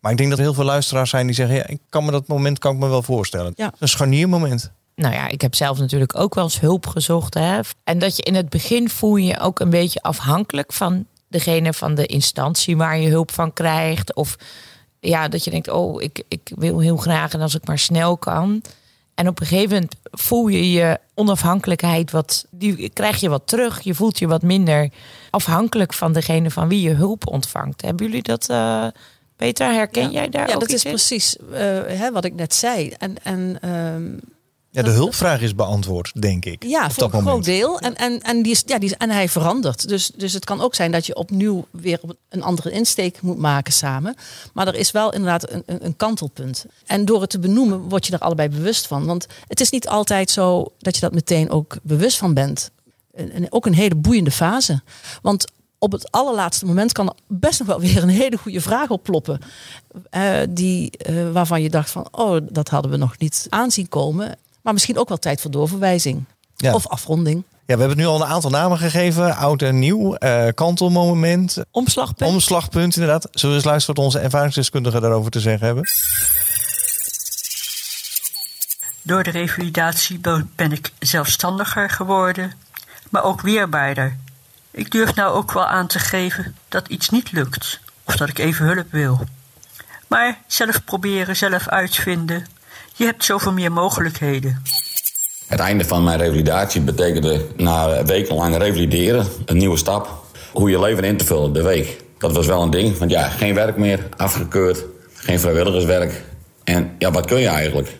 [0.00, 2.10] Maar ik denk dat er heel veel luisteraars zijn die zeggen, ja, ik kan me
[2.10, 3.52] dat moment kan ik me wel voorstellen.
[3.56, 3.72] Ja.
[3.78, 4.72] Een scharniermoment.
[4.94, 7.34] Nou ja, ik heb zelf natuurlijk ook wel eens hulp gezocht.
[7.34, 7.60] Hè?
[7.84, 11.94] En dat je in het begin voel je ook een beetje afhankelijk van degene van
[11.94, 14.14] de instantie waar je hulp van krijgt.
[14.14, 14.36] Of
[15.04, 18.16] ja, dat je denkt, oh, ik, ik wil heel graag en als ik maar snel
[18.16, 18.62] kan.
[19.14, 23.80] En op een gegeven moment voel je je onafhankelijkheid wat, die krijg je wat terug.
[23.80, 24.90] Je voelt je wat minder
[25.30, 27.82] afhankelijk van degene van wie je hulp ontvangt.
[27.82, 28.86] Hebben jullie dat, uh,
[29.36, 29.72] Peter?
[29.72, 30.48] Herken jij daar?
[30.48, 30.90] Ja, ook dat is in?
[30.90, 32.94] precies uh, hè, wat ik net zei.
[32.98, 34.16] En, en ehm,
[34.74, 36.64] Ja, de hulpvraag is beantwoord, denk ik.
[36.64, 37.78] Ja, voor dat een groot deel.
[37.78, 39.88] En, en, en, die is, ja, die is, en hij verandert.
[39.88, 43.72] Dus, dus het kan ook zijn dat je opnieuw weer een andere insteek moet maken
[43.72, 44.14] samen.
[44.52, 46.66] Maar er is wel inderdaad een, een, kantelpunt.
[46.86, 49.06] En door het te benoemen word je er allebei bewust van.
[49.06, 52.70] Want het is niet altijd zo dat je dat meteen ook bewust van bent.
[53.14, 54.82] En, en ook een hele boeiende fase.
[55.22, 58.90] Want op het allerlaatste moment kan er best nog wel weer een hele goede vraag
[58.90, 59.40] opploppen.
[60.10, 64.36] eh, die, eh, waarvan je dacht van, oh, dat hadden we nog niet aanzien komen.
[64.64, 66.24] Maar misschien ook wel tijd voor doorverwijzing.
[66.56, 66.74] Ja.
[66.74, 67.42] Of afronding.
[67.50, 69.36] Ja, we hebben het nu al een aantal namen gegeven.
[69.36, 72.30] Oud en nieuw, eh, kantelmoment, Omslagpunt.
[72.30, 73.28] omslagpunt inderdaad.
[73.32, 75.84] Zullen we eens luisteren wat onze ervaringsdeskundigen daarover te zeggen hebben?
[79.02, 80.20] Door de revalidatie
[80.56, 82.52] ben ik zelfstandiger geworden,
[83.10, 84.16] maar ook weerbaarder.
[84.70, 88.38] Ik durf nou ook wel aan te geven dat iets niet lukt of dat ik
[88.38, 89.20] even hulp wil.
[90.08, 92.46] Maar zelf proberen, zelf uitvinden,
[92.96, 94.62] je hebt zoveel meer mogelijkheden.
[95.46, 100.22] Het einde van mijn revalidatie betekende na wekenlang revalideren een nieuwe stap.
[100.52, 102.02] Hoe je leven in te vullen, de week.
[102.18, 106.24] Dat was wel een ding, want ja, geen werk meer, afgekeurd, geen vrijwilligerswerk.
[106.64, 107.98] En ja, wat kun je eigenlijk?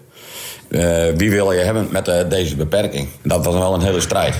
[0.70, 3.08] Eh, wie wil je hebben met eh, deze beperking?
[3.22, 4.36] Dat was wel een hele strijd.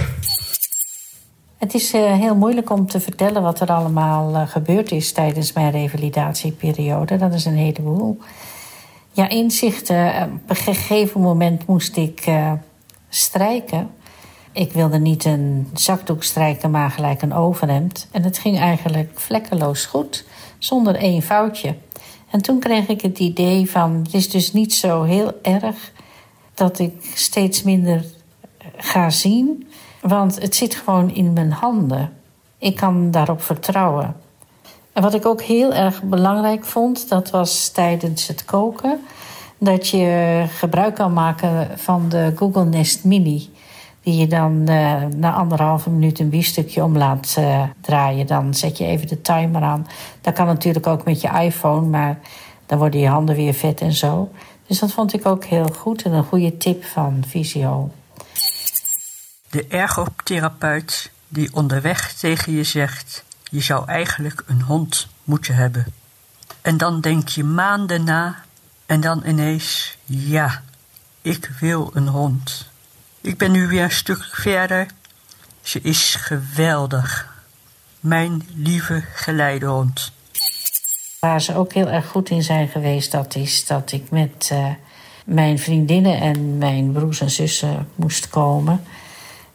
[1.59, 5.71] Het is eh, heel moeilijk om te vertellen wat er allemaal gebeurd is tijdens mijn
[5.71, 7.17] revalidatieperiode.
[7.17, 8.19] Dat is een heleboel.
[9.15, 10.33] Ja, inzichten.
[10.43, 12.53] Op een gegeven moment moest ik eh,
[13.09, 13.91] strijken.
[14.53, 18.09] Ik wilde niet een zakdoek strijken, maar gelijk een overhemd.
[18.11, 20.25] En het ging eigenlijk vlekkeloos goed,
[20.59, 21.75] zonder één foutje.
[22.31, 25.93] En toen kreeg ik het idee van, het is dus niet zo heel erg
[26.55, 28.05] dat ik steeds minder
[28.77, 29.69] ga zien.
[30.01, 32.13] Want het zit gewoon in mijn handen.
[32.59, 34.17] Ik kan daarop vertrouwen.
[34.95, 39.01] En wat ik ook heel erg belangrijk vond, dat was tijdens het koken.
[39.59, 43.53] Dat je gebruik kan maken van de Google Nest Mini.
[44.03, 48.27] Die je dan eh, na anderhalve minuut een biefstukje om laat eh, draaien.
[48.27, 49.87] Dan zet je even de timer aan.
[50.21, 52.19] Dat kan natuurlijk ook met je iPhone, maar
[52.67, 54.31] dan worden je handen weer vet en zo.
[54.67, 57.91] Dus dat vond ik ook heel goed en een goede tip van Visio.
[59.51, 65.87] De ergotherapeut die onderweg tegen je zegt: je zou eigenlijk een hond moeten hebben.
[66.63, 68.37] En dan denk je maanden na
[68.87, 70.63] en dan ineens: ja,
[71.23, 72.71] ik wil een hond.
[73.21, 74.87] Ik ben nu weer een stuk verder.
[75.63, 77.33] Ze is geweldig.
[78.01, 80.13] Mijn lieve geleidehond.
[81.21, 84.67] Waar ze ook heel erg goed in zijn geweest, dat is dat ik met uh,
[85.25, 88.85] mijn vriendinnen en mijn broers en zussen moest komen.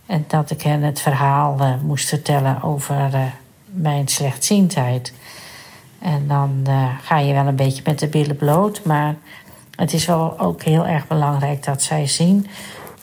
[0.05, 3.23] En dat ik hen het verhaal uh, moest vertellen over uh,
[3.81, 5.13] mijn slechtziendheid.
[5.99, 6.67] En dan
[7.01, 9.15] ga je wel een beetje met de billen bloot, maar
[9.75, 12.47] het is wel ook heel erg belangrijk dat zij zien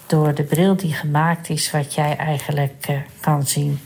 [0.06, 3.80] door de bril die gemaakt is wat jij eigenlijk kan zien.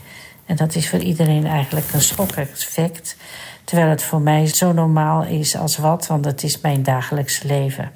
[0.45, 3.15] En dat is voor iedereen eigenlijk een schok-effect.
[3.63, 7.91] Terwijl het voor mij zo normaal is als wat, want het is mijn dagelijkse leven.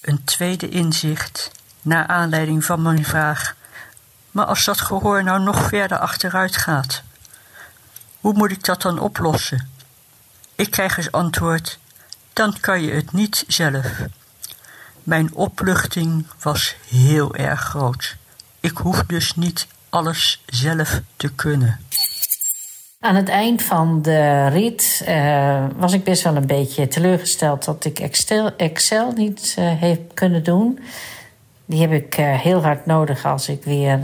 [0.00, 1.50] Een tweede inzicht,
[1.82, 3.56] naar aanleiding van mijn vraag.
[4.30, 7.02] Maar als dat gehoor nou nog verder achteruit gaat,
[8.22, 9.68] hoe moet ik dat dan oplossen?
[10.54, 11.78] Ik krijg als antwoord:
[12.32, 13.86] dan kan je het niet zelf.
[15.02, 18.16] Mijn opluchting was heel erg groot.
[18.60, 21.80] Ik hoef dus niet alles zelf te kunnen.
[23.00, 27.84] Aan het eind van de rit uh, was ik best wel een beetje teleurgesteld dat
[27.84, 27.98] ik
[28.56, 30.78] Excel, niet uh, heb kunnen doen.
[31.64, 34.00] Die heb ik uh, heel hard nodig als ik weer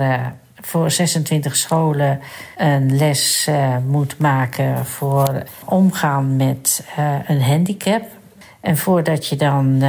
[0.61, 2.21] voor 26 scholen
[2.57, 3.49] een les
[3.87, 6.85] moet maken voor omgaan met
[7.27, 8.03] een handicap.
[8.61, 9.83] En voordat je dan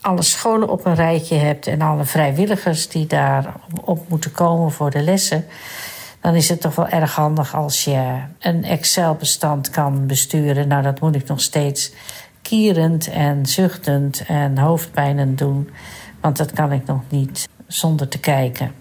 [0.00, 3.52] alle scholen op een rijtje hebt en alle vrijwilligers die daar
[3.84, 5.44] op moeten komen voor de lessen
[6.20, 10.68] dan is het toch wel erg handig als je een Excel-bestand kan besturen.
[10.68, 11.92] Nou, dat moet ik nog steeds
[12.42, 15.70] kierend en zuchtend en hoofdpijnend doen.
[16.20, 18.72] Want dat kan ik nog niet zonder te kijken.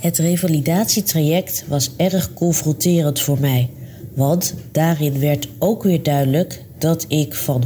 [0.00, 3.70] Het revalidatietraject was erg confronterend voor mij.
[4.14, 7.62] Want daarin werd ook weer duidelijk dat ik van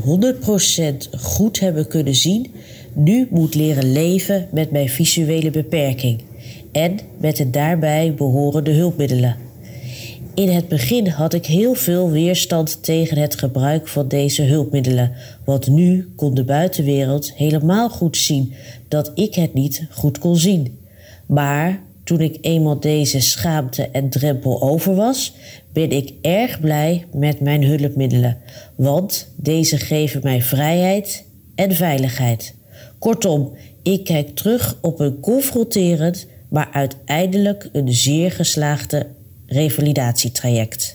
[1.15, 2.53] 100% goed hebben kunnen zien
[2.97, 6.23] nu moet leren leven met mijn visuele beperking
[6.73, 9.37] en met de daarbij behorende hulpmiddelen.
[10.35, 15.13] In het begin had ik heel veel weerstand tegen het gebruik van deze hulpmiddelen,
[15.45, 18.53] want nu kon de buitenwereld helemaal goed zien
[18.89, 20.79] dat ik het niet goed kon zien.
[21.27, 25.35] Maar toen ik eenmaal deze schaamte en drempel over was,
[25.73, 28.39] ben ik erg blij met mijn hulpmiddelen,
[28.77, 32.55] want deze geven mij vrijheid en veiligheid.
[32.99, 39.07] Kortom, ik kijk terug op een confronterend, maar uiteindelijk een zeer geslaagde
[39.47, 40.93] revalidatietraject.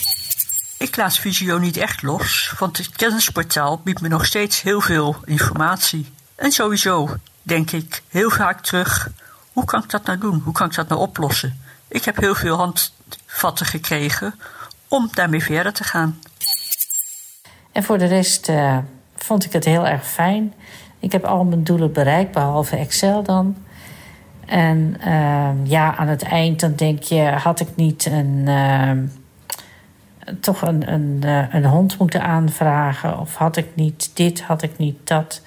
[0.78, 5.16] Ik laat Visio niet echt los, want het kennisportaal biedt me nog steeds heel veel
[5.26, 6.06] informatie.
[6.36, 9.12] En sowieso denk ik heel vaak terug:
[9.54, 10.42] hoe kan ik dat nou doen?
[10.44, 11.60] Hoe kan ik dat nou oplossen?
[11.88, 14.36] Ik heb heel veel handvatten gekregen
[14.88, 16.20] om daarmee verder te gaan.
[17.72, 18.78] En voor de rest uh,
[19.16, 20.54] vond ik het heel erg fijn.
[21.00, 23.56] Ik heb al mijn doelen bereikt, behalve Excel dan.
[24.46, 28.92] En uh, ja, aan het eind dan denk je, had ik niet een, uh,
[30.40, 33.20] toch een, een, uh, een hond moeten aanvragen?
[33.20, 35.42] Of had ik niet dit, had ik niet dat?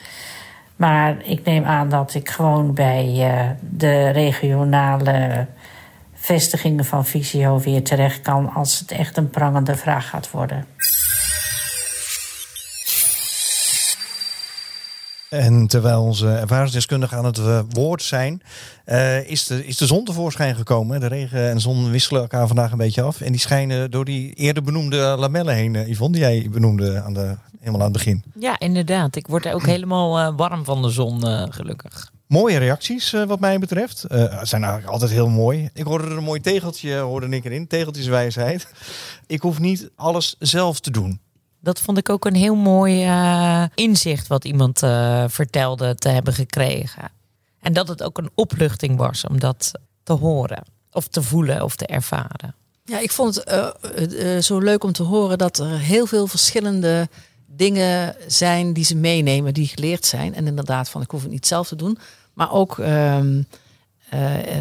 [0.77, 5.47] Maar ik neem aan dat ik gewoon bij de regionale
[6.15, 10.67] vestigingen van Visio weer terecht kan als het echt een prangende vraag gaat worden.
[15.29, 18.43] En terwijl onze ervaringsdeskundigen aan het uh, woord zijn,
[18.87, 21.01] uh, is, de, is de zon tevoorschijn gekomen.
[21.01, 23.21] De regen en zon wisselen elkaar vandaag een beetje af.
[23.21, 27.15] En die schijnen door die eerder benoemde lamellen heen, uh, Yvonne, die jij benoemde aan
[27.15, 28.23] de, helemaal aan het begin.
[28.39, 29.17] Ja, inderdaad.
[29.17, 32.13] Ik word ook helemaal warm van de zon, gelukkig.
[32.27, 34.05] Mooie reacties wat mij betreft.
[34.43, 35.71] zijn eigenlijk altijd heel mooi.
[35.75, 37.67] Ik hoorde er een mooi tegeltje, hoorde ik erin.
[37.67, 38.67] Tegeltjeswijsheid.
[39.27, 41.21] Ik hoef niet alles zelf te doen.
[41.61, 43.11] Dat vond ik ook een heel mooi
[43.75, 44.79] inzicht wat iemand
[45.29, 47.11] vertelde te hebben gekregen.
[47.65, 49.71] En dat het ook een opluchting was om dat
[50.03, 52.55] te horen, of te voelen of te ervaren.
[52.85, 57.09] Ja, ik vond het uh, zo leuk om te horen dat er heel veel verschillende
[57.47, 60.35] dingen zijn die ze meenemen, die geleerd zijn.
[60.35, 61.99] En inderdaad, van ik hoef het niet zelf te doen.
[62.35, 63.43] Maar ook, ehm,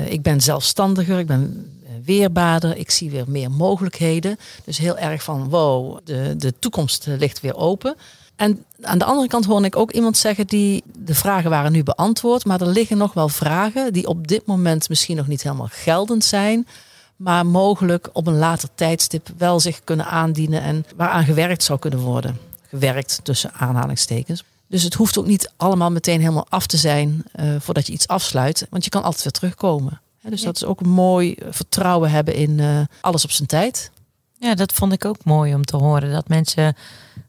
[0.05, 1.71] ik ben zelfstandiger, ik ben
[2.03, 2.77] weerbaarder.
[2.77, 4.37] Ik zie weer meer mogelijkheden.
[4.65, 7.95] Dus heel erg van wow, de, de toekomst ligt weer open.
[8.35, 11.83] En aan de andere kant hoorde ik ook iemand zeggen die de vragen waren nu
[11.83, 15.69] beantwoord, maar er liggen nog wel vragen die op dit moment misschien nog niet helemaal
[15.71, 16.67] geldend zijn,
[17.15, 21.99] maar mogelijk op een later tijdstip wel zich kunnen aandienen en waaraan gewerkt zou kunnen
[21.99, 22.37] worden.
[22.69, 24.43] Gewerkt tussen aanhalingstekens.
[24.67, 28.07] Dus het hoeft ook niet allemaal meteen helemaal af te zijn uh, voordat je iets
[28.07, 32.35] afsluit, want je kan altijd weer terugkomen dus dat is ook een mooi vertrouwen hebben
[32.35, 33.91] in uh, alles op zijn tijd.
[34.39, 36.11] Ja, dat vond ik ook mooi om te horen.
[36.11, 36.75] Dat mensen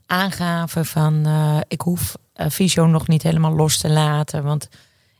[0.06, 4.44] aangaven van uh, ik hoef uh, Visio nog niet helemaal los te laten.
[4.44, 4.68] Want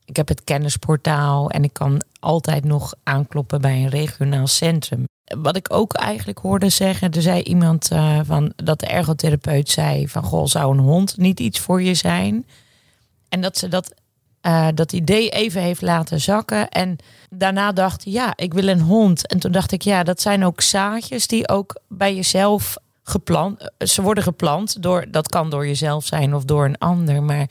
[0.05, 5.05] ik heb het kennisportaal en ik kan altijd nog aankloppen bij een regionaal centrum.
[5.25, 10.09] Wat ik ook eigenlijk hoorde zeggen, er zei iemand uh, van dat de ergotherapeut zei
[10.09, 12.47] van goh, zou een hond niet iets voor je zijn?
[13.29, 13.95] En dat ze dat
[14.75, 16.69] dat idee even heeft laten zakken.
[16.69, 16.97] En
[17.31, 19.27] daarna dacht ja, ik wil een hond.
[19.27, 23.61] En toen dacht ik, ja, dat zijn ook zaadjes die ook bij jezelf geplant.
[23.61, 27.23] Eh, ze worden geplant door, dat kan door jezelf zijn of door een ander.
[27.23, 27.49] Maar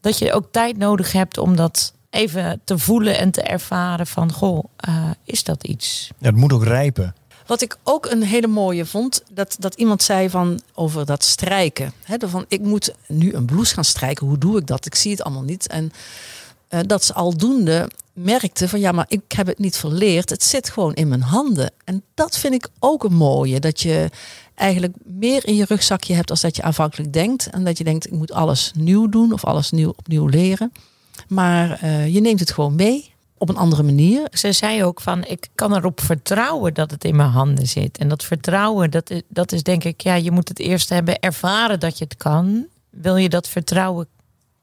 [0.00, 4.32] dat je ook tijd nodig hebt om dat even te voelen en te ervaren van,
[4.32, 6.10] goh, uh, is dat iets?
[6.18, 7.14] Ja, het moet ook rijpen.
[7.46, 11.92] Wat ik ook een hele mooie vond, dat, dat iemand zei van over dat strijken.
[12.02, 14.26] He, van ik moet nu een blouse gaan strijken.
[14.26, 14.86] Hoe doe ik dat?
[14.86, 15.66] Ik zie het allemaal niet.
[15.66, 15.92] En
[16.70, 20.30] uh, dat ze aldoende merkte van ja, maar ik heb het niet verleerd.
[20.30, 21.70] Het zit gewoon in mijn handen.
[21.84, 23.60] En dat vind ik ook een mooie.
[23.60, 24.10] Dat je
[24.62, 27.50] eigenlijk meer in je rugzakje hebt als dat je aanvankelijk denkt.
[27.50, 30.72] En dat je denkt, ik moet alles nieuw doen of alles nieuw opnieuw leren.
[31.28, 34.28] Maar uh, je neemt het gewoon mee op een andere manier.
[34.32, 37.98] Ze zei ook van, ik kan erop vertrouwen dat het in mijn handen zit.
[37.98, 41.20] En dat vertrouwen, dat is, dat is denk ik, ja, je moet het eerst hebben
[41.20, 42.66] ervaren dat je het kan.
[42.90, 44.06] Wil je dat vertrouwen,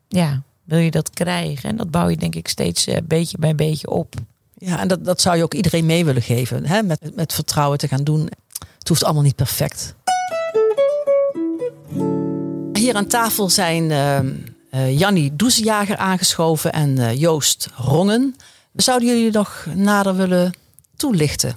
[0.08, 1.70] ja, wil je dat krijgen?
[1.70, 4.14] En dat bouw je denk ik steeds uh, beetje bij beetje op.
[4.58, 6.66] Ja, en dat, dat zou je ook iedereen mee willen geven.
[6.66, 6.84] Hè?
[6.84, 8.30] Met, met vertrouwen te gaan doen.
[8.90, 9.96] Het hoeft allemaal niet perfect.
[12.74, 14.20] Hier aan tafel zijn uh,
[14.72, 18.36] uh, Jannie Doesejager aangeschoven en uh, Joost Rongen.
[18.74, 20.54] Zouden jullie nog nader willen
[20.96, 21.56] toelichten?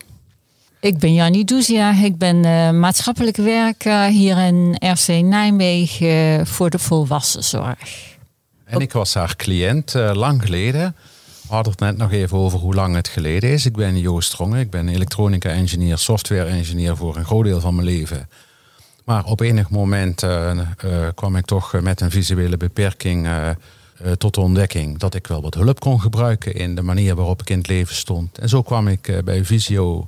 [0.81, 1.93] Ik ben Jannie Doezia.
[2.03, 8.17] Ik ben uh, maatschappelijk werker hier in RC Nijmegen voor de volwassenzorg.
[8.65, 10.97] En ik was haar cliënt uh, lang geleden.
[11.53, 13.67] Hadden het net nog even over hoe lang het geleden is.
[13.67, 14.61] Ik ben Joost Strongen.
[14.61, 18.29] Ik ben elektronica-engineer, software-engineer voor een groot deel van mijn leven.
[19.05, 20.51] Maar op enig moment uh,
[20.85, 23.29] uh, kwam ik toch met een visuele beperking
[24.19, 27.51] tot de ontdekking dat ik wel wat hulp kon gebruiken in de manier waarop ik
[27.51, 28.39] in het leven stond.
[28.39, 30.07] En zo kwam ik bij Visio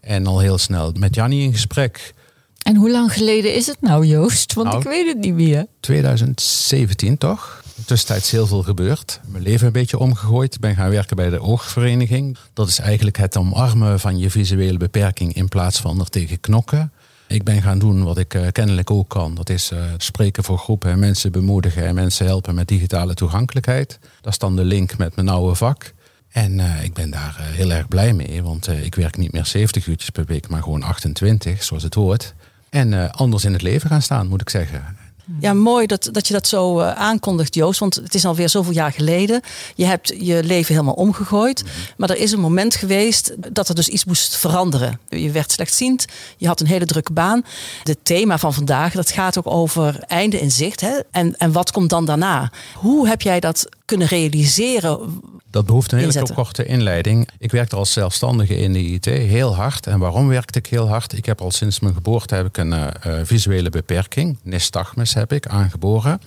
[0.00, 2.14] En al heel snel met Jannie in gesprek.
[2.62, 4.54] En hoe lang geleden is het nou, Joost?
[4.54, 5.66] Want Nou, ik weet het niet meer.
[5.80, 7.62] 2017 toch?
[7.84, 9.20] Tussentijds heel veel gebeurd.
[9.26, 10.54] Mijn leven een beetje omgegooid.
[10.54, 12.36] Ik ben gaan werken bij de oogvereniging.
[12.52, 16.92] Dat is eigenlijk het omarmen van je visuele beperking in plaats van er tegen knokken.
[17.28, 19.34] Ik ben gaan doen wat ik eh, kennelijk ook kan.
[19.34, 23.98] Dat is eh, spreken voor groepen en mensen bemoedigen en mensen helpen met digitale toegankelijkheid.
[24.20, 25.92] Dat is dan de link met mijn oude vak.
[26.28, 29.86] En eh, ik ben daar heel erg blij mee, want ik werk niet meer 70
[29.86, 32.34] uurtjes per week, maar gewoon 28, zoals het hoort.
[32.70, 34.97] En anders in het leven gaan staan, moet ik zeggen.
[35.40, 37.80] Ja, mooi dat, dat je dat zo eh, aankondigt, Joost.
[37.80, 39.40] Want het is alweer zoveel jaar geleden.
[39.74, 41.64] Je hebt je leven helemaal omgegooid.
[41.96, 45.00] Maar er is een moment geweest dat er dus iets moest veranderen.
[45.08, 46.04] Je werd slechtziend.
[46.36, 47.44] Je had een hele drukke baan.
[47.82, 50.80] Het thema van vandaag, dat gaat ook over einde in zicht.
[50.80, 50.98] Hè?
[51.10, 52.50] En, en wat komt dan daarna?
[52.74, 55.20] Hoe heb jij dat kunnen realiseren?
[55.50, 56.34] Dat behoeft een hele Inzetten.
[56.34, 57.28] korte inleiding.
[57.38, 59.86] Ik werkte als zelfstandige in de IT heel hard.
[59.86, 61.16] En waarom werkte ik heel hard?
[61.16, 62.86] Ik heb al sinds mijn geboorte heb ik een eh,
[63.20, 64.38] eh, visuele beperking.
[64.42, 66.20] Nystagmus heb ik aangeboren.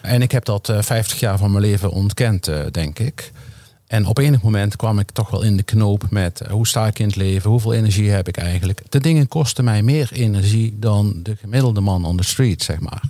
[0.00, 3.32] En ik heb dat eh, 50 jaar van mijn leven ontkend, denk ik.
[3.86, 6.98] En op enig moment kwam ik toch wel in de knoop met hoe sta ik
[6.98, 8.82] in het leven, hoeveel energie heb ik eigenlijk.
[8.88, 13.02] De dingen kosten mij meer energie dan de gemiddelde man on the street, zeg maar.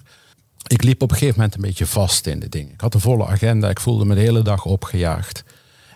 [0.72, 2.72] Ik liep op een gegeven moment een beetje vast in de dingen.
[2.72, 5.44] Ik had een volle agenda, ik voelde me de hele dag opgejaagd.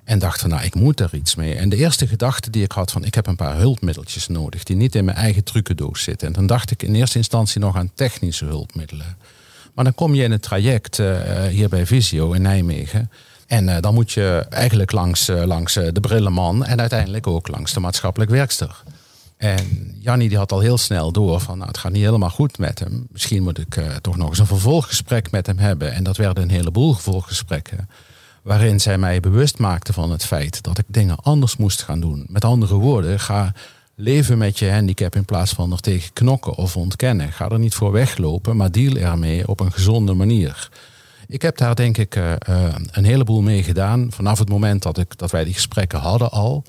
[0.05, 1.55] En dacht van, nou, ik moet er iets mee.
[1.55, 4.63] En de eerste gedachte die ik had van, ik heb een paar hulpmiddeltjes nodig...
[4.63, 6.27] die niet in mijn eigen trucendoos zitten.
[6.27, 9.17] En dan dacht ik in eerste instantie nog aan technische hulpmiddelen.
[9.75, 13.11] Maar dan kom je in het traject eh, hier bij Visio in Nijmegen...
[13.47, 16.65] En eh, dan moet je eigenlijk langs, eh, langs de brillenman...
[16.65, 18.83] en uiteindelijk ook langs de maatschappelijk werkster.
[19.37, 22.59] En Jannie die had al heel snel door van nou, het gaat niet helemaal goed
[22.59, 23.07] met hem.
[23.11, 25.93] Misschien moet ik eh, toch nog eens een vervolggesprek met hem hebben.
[25.93, 27.89] En dat werden een heleboel vervolggesprekken.
[28.43, 32.27] Waarin zij mij bewust maakte van het feit dat ik dingen anders moest gaan doen.
[32.29, 33.53] Met andere woorden, ga
[33.95, 37.33] leven met je handicap in plaats van er tegen knokken of ontkennen.
[37.33, 40.69] Ga er niet voor weglopen, maar deal ermee op een gezonde manier.
[41.29, 44.13] Ik heb daar denk ik eh, eh, een heleboel mee gedaan.
[44.13, 46.65] Vanaf het moment dat, ik, dat wij die gesprekken hadden al.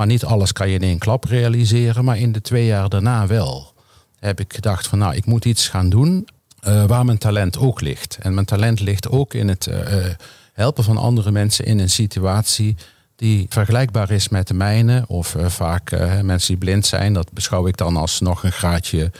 [0.00, 2.04] Maar niet alles kan je in één klap realiseren.
[2.04, 3.74] Maar in de twee jaar daarna wel.
[4.18, 6.28] Heb ik gedacht van nou, ik moet iets gaan doen
[6.60, 8.18] eh, waar mijn talent ook ligt.
[8.20, 10.14] En mijn talent ligt ook in het eh, eh,
[10.52, 12.76] helpen van andere mensen in een situatie
[13.16, 15.04] die vergelijkbaar is met de mijne.
[15.06, 15.90] Of vaak
[16.22, 17.12] mensen die blind zijn.
[17.12, 19.10] Dat beschouw ik dan als nog een graadje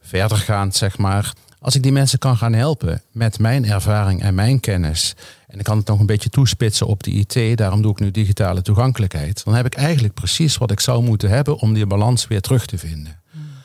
[0.00, 1.32] verdergaand, zeg maar.
[1.64, 5.14] Als ik die mensen kan gaan helpen met mijn ervaring en mijn kennis.
[5.46, 7.58] En ik kan het nog een beetje toespitsen op de IT.
[7.58, 9.44] Daarom doe ik nu digitale toegankelijkheid.
[9.44, 12.66] Dan heb ik eigenlijk precies wat ik zou moeten hebben om die balans weer terug
[12.66, 13.20] te vinden.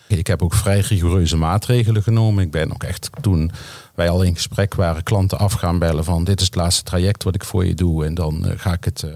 [0.07, 2.43] Ik heb ook vrij rigoureuze maatregelen genomen.
[2.43, 3.51] Ik ben ook echt toen
[3.95, 7.23] wij al in gesprek waren, klanten af gaan bellen van dit is het laatste traject
[7.23, 8.05] wat ik voor je doe.
[8.05, 9.11] En dan eh, ga ik het eh,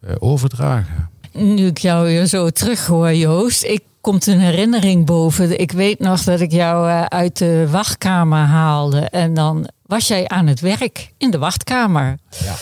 [0.00, 1.10] eh, overdragen.
[1.32, 3.64] Nu ik jou weer zo terug hoor, Joost.
[3.64, 5.60] Ik komt een herinnering boven.
[5.60, 9.00] Ik weet nog dat ik jou eh, uit de wachtkamer haalde.
[9.00, 12.18] En dan was jij aan het werk in de wachtkamer.
[12.44, 12.54] Ja.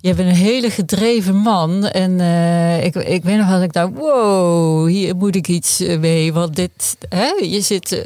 [0.00, 1.86] Je bent een hele gedreven man.
[1.86, 5.98] En eh, ik, ik weet nog dat ik dacht, wow, hier moet ik iets eh,
[5.98, 6.32] mee.
[6.32, 8.02] Want dit, hè, je zit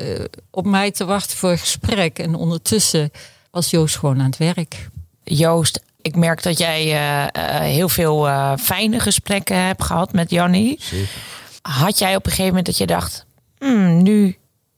[0.51, 2.19] op mij te wachten voor een gesprek.
[2.19, 3.11] En ondertussen
[3.51, 4.89] was Joost gewoon aan het werk.
[5.23, 6.99] Joost, ik merk dat jij
[7.63, 10.81] heel veel eh, fijne gesprekken hebt gehad met Jannie.
[11.69, 13.27] Had jij op een gegeven moment dat je dacht,
[13.59, 14.37] "Hmm, nu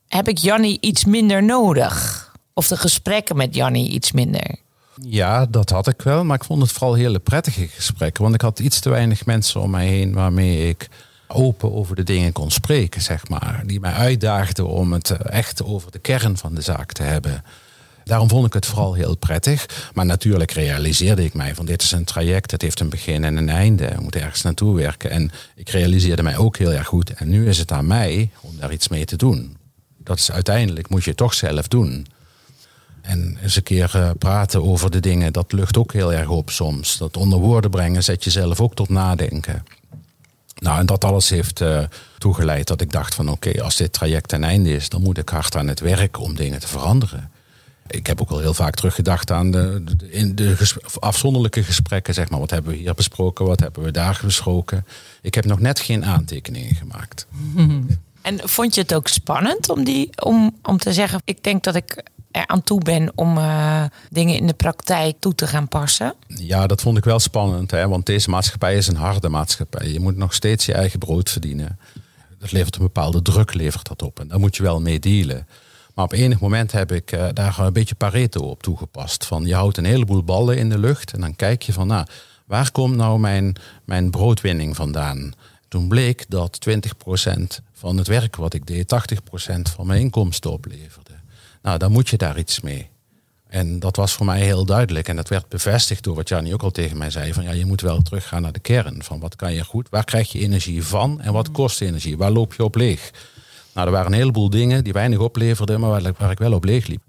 [0.08, 2.24] heb ik Jannie iets minder nodig?
[2.54, 4.56] Of de gesprekken met Jannie iets minder?
[5.02, 6.24] Ja, dat had ik wel.
[6.24, 8.22] Maar ik vond het vooral hele prettige gesprekken.
[8.22, 10.88] Want ik had iets te weinig mensen om mij heen waarmee ik
[11.28, 13.62] open over de dingen kon spreken, zeg maar.
[13.66, 17.44] Die mij uitdaagden om het eh, echt over de kern van de zaak te hebben.
[18.06, 19.90] Daarom vond ik het vooral heel prettig.
[19.94, 22.50] Maar natuurlijk realiseerde ik mij van dit is een traject.
[22.50, 23.88] Het heeft een begin en een einde.
[23.88, 25.10] We moeten ergens naartoe werken.
[25.10, 27.10] En ik realiseerde mij ook heel erg goed.
[27.10, 29.56] En nu is het aan mij om daar iets mee te doen.
[29.98, 32.06] Dat is uiteindelijk moet je toch zelf doen.
[33.02, 36.50] En eens een keer eh, praten over de dingen, dat lucht ook heel erg op
[36.50, 36.98] soms.
[36.98, 39.64] Dat onder woorden brengen zet jezelf ook tot nadenken.
[40.58, 41.82] Nou, en dat alles heeft eh,
[42.18, 45.28] toegeleid dat ik dacht van oké, als dit traject ten einde is, dan moet ik
[45.28, 47.30] hard aan het werk om dingen te veranderen.
[47.88, 52.14] Ik heb ook al heel vaak teruggedacht aan de, de, in de ges- afzonderlijke gesprekken,
[52.14, 52.40] zeg maar.
[52.40, 54.86] Wat hebben we hier besproken, wat hebben we daar besproken?
[55.22, 57.26] Ik heb nog net geen aantekeningen gemaakt.
[58.22, 61.74] En vond je het ook spannend om, die, om, om te zeggen, ik denk dat
[61.74, 66.14] ik er aan toe ben om eh, dingen in de praktijk toe te gaan passen?
[66.26, 67.88] Ja, dat vond ik wel spannend, hè?
[67.88, 69.88] want deze maatschappij is een harde maatschappij.
[69.88, 71.78] Je moet nog steeds je eigen brood verdienen.
[72.38, 74.20] Dat levert een bepaalde druk, levert dat op.
[74.20, 75.46] En daar moet je wel mee dealen.
[75.96, 79.26] Maar op enig moment heb ik eh, daar een beetje Pareto op toegepast.
[79.26, 82.06] Van je houdt een heleboel ballen in de lucht en dan kijk je van, nou,
[82.46, 85.32] waar komt nou mijn, mijn broodwinning vandaan?
[85.68, 86.72] Toen bleek dat 20%
[87.72, 88.94] van het werk wat ik deed
[89.54, 91.10] 80% van mijn inkomsten opleverde.
[91.62, 92.88] Nou, dan moet je daar iets mee.
[93.48, 95.08] En dat was voor mij heel duidelijk.
[95.08, 97.32] En dat werd bevestigd door wat Jannie ook al tegen mij zei.
[97.32, 99.02] Van ja, je moet wel teruggaan naar de kern.
[99.02, 99.88] Van wat kan je goed?
[99.88, 101.20] Waar krijg je energie van?
[101.20, 102.16] En wat kost energie?
[102.16, 103.10] Waar loop je op leeg?
[103.76, 106.64] Nou, er waren een heleboel dingen die weinig opleverden, maar waar, waar ik wel op
[106.64, 107.02] leeg liep.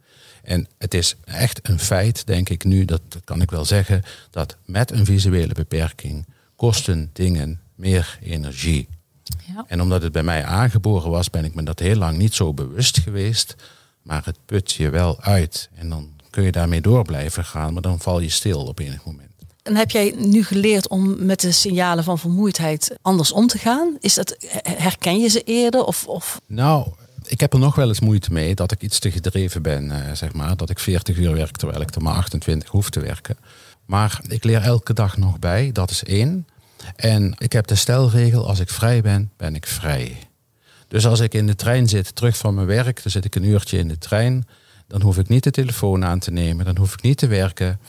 [0.44, 4.04] En het is echt een feit, denk ik nu, dat, dat kan ik wel zeggen,
[4.30, 8.88] dat met een visuele beperking kosten dingen meer energie.
[9.46, 9.66] Ja.
[9.68, 12.54] En omdat het bij mij aangeboren was, ben ik me dat heel lang niet zo
[12.54, 13.56] bewust geweest.
[14.02, 15.70] Maar het put je wel uit.
[15.74, 19.06] En dan kun je daarmee door blijven gaan, maar dan val je stil op enig
[19.06, 19.32] moment.
[19.68, 23.98] En heb jij nu geleerd om met de signalen van vermoeidheid anders om te gaan?
[24.00, 25.84] Is dat, herken je ze eerder?
[25.84, 26.42] Of, of?
[26.46, 26.88] Nou,
[27.26, 30.14] ik heb er nog wel eens moeite mee dat ik iets te gedreven ben, eh,
[30.14, 30.58] zeg maar.
[30.58, 33.38] Dat ik 40 uur werk terwijl ik er maar 28 hoef te werken.
[33.86, 36.48] Maar ik leer elke dag nog bij, dat is één.
[36.96, 40.18] En ik heb de stelregel, als ik vrij ben, ben ik vrij.
[40.88, 43.44] Dus als ik in de trein zit, terug van mijn werk, dan zit ik een
[43.44, 44.48] uurtje in de trein.
[44.88, 47.80] Dan hoef ik niet de telefoon aan te nemen, dan hoef ik niet te werken.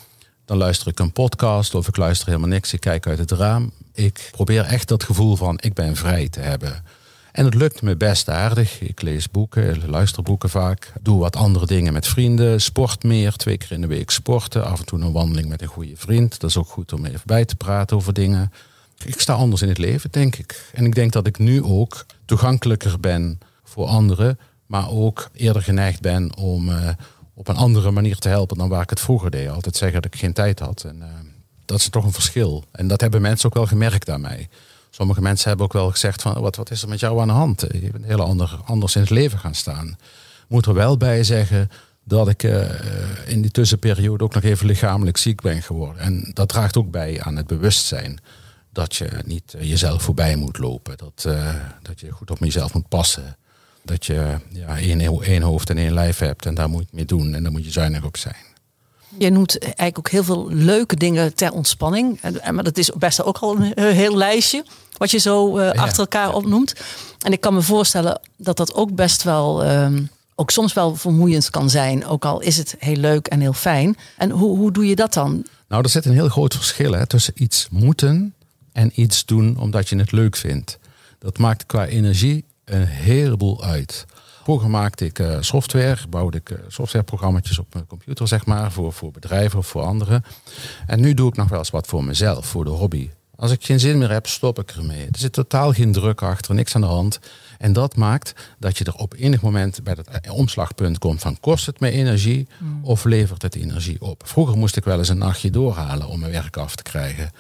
[0.49, 2.73] Dan luister ik een podcast of ik luister helemaal niks.
[2.73, 3.73] Ik kijk uit het raam.
[3.93, 6.85] Ik probeer echt dat gevoel van ik ben vrij te hebben.
[7.33, 8.81] En het lukt me best aardig.
[8.81, 10.93] Ik lees boeken, luister boeken vaak.
[11.01, 12.61] Doe wat andere dingen met vrienden.
[12.61, 14.65] Sport meer, twee keer in de week sporten.
[14.65, 16.41] Af en toe een wandeling met een goede vriend.
[16.41, 18.53] Dat is ook goed om even bij te praten over dingen.
[19.05, 20.71] Ik sta anders in het leven, denk ik.
[20.73, 24.39] En ik denk dat ik nu ook toegankelijker ben voor anderen.
[24.67, 26.89] Maar ook eerder geneigd ben om uh,
[27.39, 29.49] op een andere manier te helpen dan waar ik het vroeger deed.
[29.49, 30.85] Altijd zeggen dat ik geen tijd had.
[30.85, 31.05] En uh,
[31.65, 32.65] dat is toch een verschil.
[32.73, 34.49] En dat hebben mensen ook wel gemerkt aan mij.
[34.91, 37.33] Sommige mensen hebben ook wel gezegd van wat, wat is er met jou aan de
[37.33, 37.61] hand?
[37.61, 39.99] Je bent heel ander, anders in het leven gaan staan.
[40.49, 41.71] Moet er wel bij zeggen
[42.05, 42.71] dat ik uh,
[43.27, 46.03] in die tussenperiode ook nog even lichamelijk ziek ben geworden.
[46.03, 48.21] En dat draagt ook bij aan het bewustzijn
[48.73, 50.97] dat je niet jezelf voorbij moet lopen.
[50.97, 51.23] Dat,
[51.83, 53.37] dat je goed op jezelf moet passen.
[53.89, 57.05] Dat je ja, één, één hoofd en één lijf hebt en daar moet je mee
[57.05, 58.37] doen en daar moet je zuinig op zijn.
[59.19, 62.21] Je noemt eigenlijk ook heel veel leuke dingen ter ontspanning.
[62.53, 64.65] Maar dat is best ook al een heel lijstje.
[64.97, 66.75] Wat je zo uh, achter elkaar opnoemt.
[67.19, 69.65] En ik kan me voorstellen dat dat ook best wel.
[69.65, 69.89] Uh,
[70.35, 72.07] ook soms wel vermoeiend kan zijn.
[72.07, 73.97] Ook al is het heel leuk en heel fijn.
[74.17, 75.47] En hoe, hoe doe je dat dan?
[75.69, 78.35] Nou, er zit een heel groot verschil hè, tussen iets moeten
[78.73, 80.79] en iets doen omdat je het leuk vindt.
[81.19, 84.07] Dat maakt qua energie een heleboel uit.
[84.43, 88.93] Vroeger maakte ik uh, software, bouwde ik uh, softwareprogramma's op mijn computer, zeg maar, voor,
[88.93, 90.25] voor bedrijven of voor anderen.
[90.87, 93.11] En nu doe ik nog wel eens wat voor mezelf, voor de hobby.
[93.37, 95.07] Als ik geen zin meer heb, stop ik ermee.
[95.07, 97.19] Er zit totaal geen druk achter, niks aan de hand.
[97.59, 101.67] En dat maakt dat je er op enig moment bij het omslagpunt komt van kost
[101.67, 102.85] het me energie hmm.
[102.85, 104.23] of levert het energie op.
[104.27, 107.31] Vroeger moest ik wel eens een nachtje doorhalen om mijn werk af te krijgen.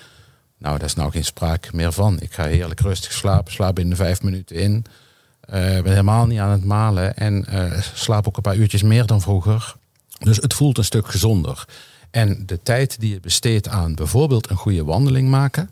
[0.58, 2.20] Nou, daar is nou geen sprake meer van.
[2.20, 4.84] Ik ga heerlijk rustig slapen, slaap binnen vijf minuten in.
[5.54, 9.06] Uh, ben helemaal niet aan het malen en uh, slaap ook een paar uurtjes meer
[9.06, 9.74] dan vroeger.
[10.18, 11.64] Dus het voelt een stuk gezonder.
[12.10, 15.70] En de tijd die je besteedt aan bijvoorbeeld een goede wandeling maken,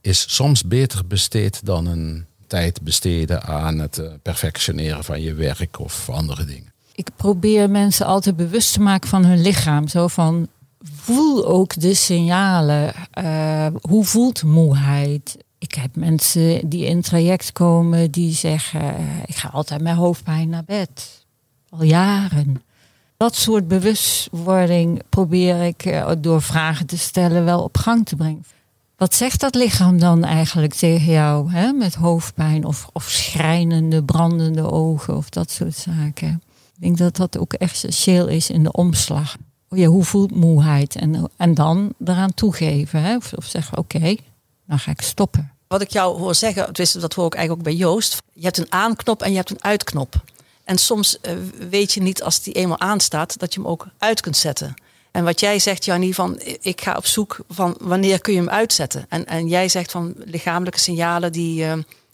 [0.00, 5.78] is soms beter besteed dan een tijd besteden aan het uh, perfectioneren van je werk
[5.80, 6.72] of andere dingen.
[6.94, 9.88] Ik probeer mensen altijd bewust te maken van hun lichaam.
[9.88, 10.48] Zo van
[10.94, 12.94] voel ook de signalen.
[13.80, 15.36] hoe voelt moeheid?
[15.64, 18.96] Ik heb mensen die in traject komen die zeggen:
[19.26, 21.24] Ik ga altijd met hoofdpijn naar bed.
[21.68, 22.62] Al jaren.
[23.16, 28.44] Dat soort bewustwording probeer ik eh, door vragen te stellen wel op gang te brengen.
[28.96, 31.52] Wat zegt dat lichaam dan eigenlijk tegen jou?
[31.52, 31.72] Hè?
[31.72, 36.42] Met hoofdpijn of, of schrijnende, brandende ogen of dat soort zaken.
[36.74, 39.36] Ik denk dat dat ook essentieel is in de omslag.
[39.68, 40.96] Oh ja, hoe voelt moeheid?
[40.96, 43.02] En, en dan eraan toegeven.
[43.02, 43.16] Hè?
[43.16, 44.16] Of zeggen, oké,
[44.66, 45.53] dan ga ik stoppen.
[45.68, 48.22] Wat ik jou hoor zeggen, dat hoor ik eigenlijk ook bij Joost.
[48.32, 50.14] Je hebt een aanknop en je hebt een uitknop.
[50.64, 51.32] En soms uh,
[51.70, 54.74] weet je niet als die eenmaal aanstaat, dat je hem ook uit kunt zetten.
[55.10, 58.48] En wat jij zegt, Jannie, van ik ga op zoek van wanneer kun je hem
[58.48, 59.06] uitzetten.
[59.08, 61.72] En, en jij zegt van lichamelijke signalen die, uh,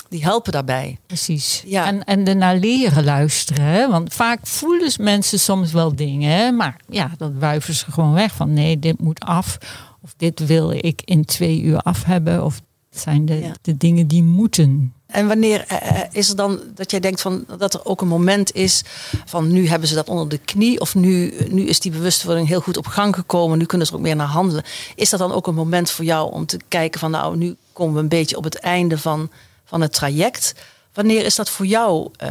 [0.08, 0.98] die helpen daarbij.
[1.06, 1.62] Precies.
[1.66, 1.86] Ja.
[1.86, 3.64] En, en naar leren luisteren.
[3.64, 3.88] Hè?
[3.88, 6.30] Want vaak voelen mensen soms wel dingen.
[6.30, 6.50] Hè?
[6.50, 8.34] Maar ja, dat wuiven ze gewoon weg.
[8.34, 9.58] Van nee, dit moet af.
[10.02, 12.44] Of dit wil ik in twee uur af hebben.
[12.44, 12.60] Of
[13.00, 14.94] zijn de, de dingen die moeten.
[15.06, 18.54] En wanneer uh, is er dan dat jij denkt van dat er ook een moment
[18.54, 18.82] is
[19.24, 22.60] van nu hebben ze dat onder de knie of nu, nu is die bewustwording heel
[22.60, 24.64] goed op gang gekomen, nu kunnen ze ook meer naar handelen.
[24.94, 27.94] Is dat dan ook een moment voor jou om te kijken van nou nu komen
[27.94, 29.30] we een beetje op het einde van,
[29.64, 30.54] van het traject.
[30.92, 32.10] Wanneer is dat voor jou?
[32.22, 32.28] Uh...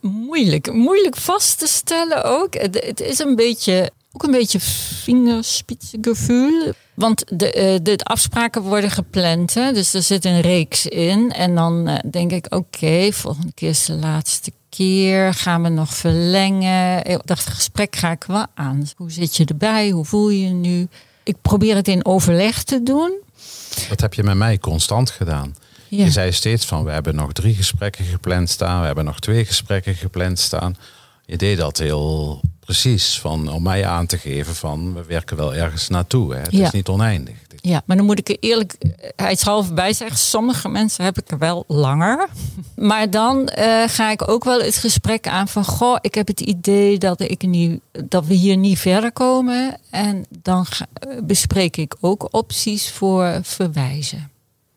[0.00, 2.54] Moeilijk, moeilijk vast te stellen ook.
[2.54, 6.72] Het, het is een beetje ook een beetje vingerspitsengevoel.
[6.96, 9.54] Want de, eh, de afspraken worden gepland.
[9.54, 9.72] Hè?
[9.72, 11.32] Dus er zit een reeks in.
[11.32, 15.34] En dan eh, denk ik, oké, volgende keer is de laatste keer.
[15.34, 17.04] Gaan we nog verlengen?
[17.04, 18.88] Eh, Dat gesprek ga ik wel aan.
[18.96, 19.90] Hoe zit je erbij?
[19.90, 20.88] Hoe voel je je nu?
[21.24, 23.12] Ik probeer het in overleg te doen.
[23.88, 25.54] Dat heb je met mij constant gedaan.
[25.88, 26.04] Ja.
[26.04, 28.80] Je zei steeds van, we hebben nog drie gesprekken gepland staan.
[28.80, 30.76] We hebben nog twee gesprekken gepland staan.
[31.26, 35.54] Je deed dat heel precies, van, om mij aan te geven van, we werken wel
[35.54, 36.34] ergens naartoe.
[36.34, 36.40] Hè.
[36.40, 36.64] Het Ja.
[36.64, 37.34] is niet oneindig.
[37.60, 40.18] Ja, maar dan moet ik er eerlijkheidshalve bij zeggen.
[40.18, 42.28] Sommige mensen heb ik er wel langer.
[42.76, 45.64] Maar dan eh, ga ik ook wel het gesprek aan van...
[45.64, 49.76] Goh, ik heb het idee dat, ik niet, dat we hier niet verder komen.
[49.90, 54.30] En dan ga- eh, bespreek ik ook opties voor verwijzen.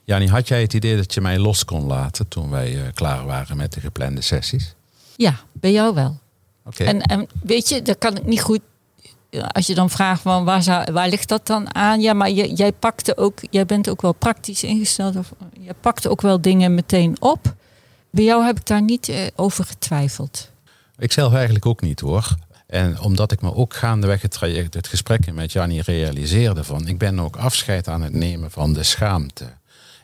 [0.04, 3.26] Jani, had jij het idee dat je mij los kon laten toen wij eh, klaar
[3.26, 4.74] waren met de geplande sessies?
[5.16, 6.20] Ja, bij jou wel.
[6.78, 8.60] En, en weet je, dat kan ik niet goed...
[9.48, 12.02] Als je dan vraagt van waar, zou, waar ligt dat dan aan?
[12.02, 15.16] Ja, maar je, jij pakte ook, jij bent ook wel praktisch ingesteld.
[15.16, 17.56] Of, je pakte ook wel dingen meteen op.
[18.10, 20.52] Bij jou heb ik daar niet eh, over getwijfeld.
[20.98, 22.36] Ik zelf eigenlijk ook niet hoor.
[22.68, 26.98] En omdat ik me ook gaandeweg het traject, het gesprek met Jannie realiseerde van, ik
[26.98, 29.46] ben ook afscheid aan het nemen van de schaamte.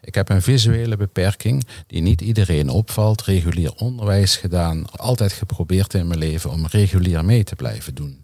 [0.06, 6.08] Ik heb een visuele beperking die niet iedereen opvalt, regulier onderwijs gedaan, altijd geprobeerd in
[6.08, 8.24] mijn leven om regulier mee te blijven doen.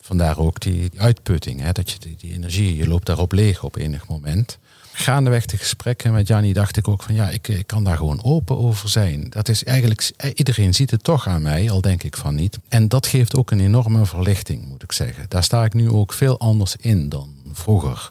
[0.00, 4.08] Vandaar ook die uitputting, hè, dat je die, energie, je loopt daarop leeg op enig
[4.08, 4.58] moment.
[4.92, 8.24] Gaandeweg de gesprekken met Jannie dacht ik ook van ja, ik, ik kan daar gewoon
[8.24, 9.26] open over zijn.
[9.30, 12.58] Dat is eigenlijk, eh, iedereen ziet het toch aan mij, al denk ik van niet.
[12.68, 15.24] En dat geeft ook een enorme verlichting, moet ik zeggen.
[15.28, 18.10] Daar sta ik nu ook veel anders in dan vroeger.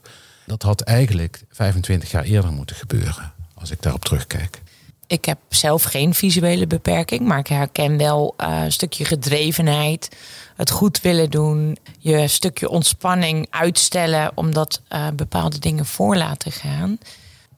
[0.49, 4.61] Dat had eigenlijk 25 jaar eerder moeten gebeuren, als ik daarop terugkijk.
[5.07, 10.15] Ik heb zelf geen visuele beperking, maar ik herken wel eh, een stukje gedrevenheid,
[10.55, 16.97] het goed willen doen, je stukje ontspanning uitstellen omdat eh, bepaalde dingen voor laten gaan.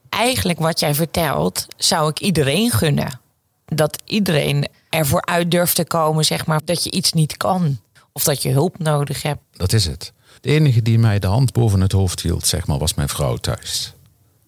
[0.09, 3.19] Eigenlijk wat jij vertelt, zou ik iedereen gunnen.
[3.65, 7.79] Dat iedereen ervoor uit durft te komen, zeg maar, dat je iets niet kan
[8.11, 9.41] of dat je hulp nodig hebt.
[9.51, 10.13] Dat is het.
[10.41, 13.37] De enige die mij de hand boven het hoofd hield, zeg maar, was mijn vrouw
[13.37, 13.93] thuis.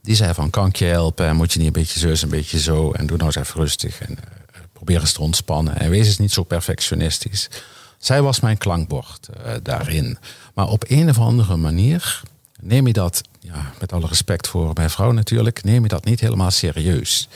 [0.02, 1.28] Die zei van, kan ik je helpen?
[1.28, 2.92] En moet je niet een beetje zo, een beetje zo?
[2.92, 4.02] En doe nou eens even rustig.
[4.02, 5.80] En eh, probeer eens te ontspannen.
[5.80, 7.50] En wees eens niet zo perfectionistisch.
[7.98, 10.18] Zij was mijn klankbord eh, daarin.
[10.54, 12.22] Maar op een of andere manier
[12.62, 16.20] neem je dat, ja, met alle respect voor mijn vrouw natuurlijk, neem je dat niet
[16.20, 17.28] helemaal serieus.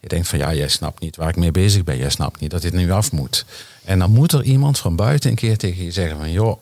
[0.00, 1.96] Je denkt van ja, jij snapt niet waar ik mee bezig ben.
[1.96, 3.44] Jij snapt niet dat dit nu af moet.
[3.84, 6.58] En dan moet er iemand van buiten een keer tegen je zeggen van joh,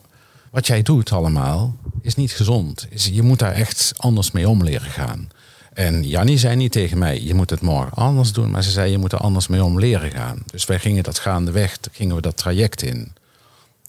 [0.53, 2.87] wat jij doet allemaal is niet gezond.
[2.91, 5.29] Is, je moet daar echt anders mee om leren gaan.
[5.73, 8.51] En Jannie zei niet tegen mij, je moet het morgen anders doen.
[8.51, 10.43] Maar ze zei, je moet er anders mee om leren gaan.
[10.47, 13.13] Dus wij gingen dat gaandeweg, gingen we dat traject in.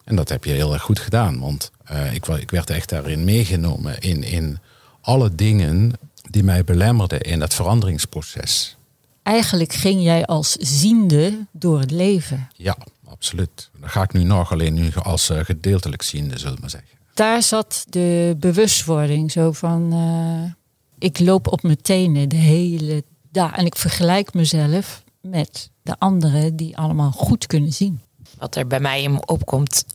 [0.04, 1.40] En dat heb je heel erg goed gedaan.
[1.40, 4.60] Want eh, ik, ik werd echt daarin meegenomen in, in
[5.02, 5.92] alle dingen
[6.30, 8.78] die mij belemmerden in het veranderingsproces.
[9.24, 12.48] Eigenlijk ging jij als ziende door het leven.
[12.56, 12.78] Ja,
[13.14, 13.70] absoluut.
[13.80, 16.90] Dat ga ik nu nog, alleen nu als eh, gedeeltelijk ziende, zullen we maar zeggen.
[17.14, 19.94] Daar zat de bewustwording zo van...
[19.94, 20.52] eh,
[21.00, 23.52] ik loop op mijn tenen de hele dag.
[23.52, 28.02] En ik vergelijk mezelf met de anderen die allemaal goed kunnen zien.
[28.38, 29.86] Wat er bij mij in me opkomt,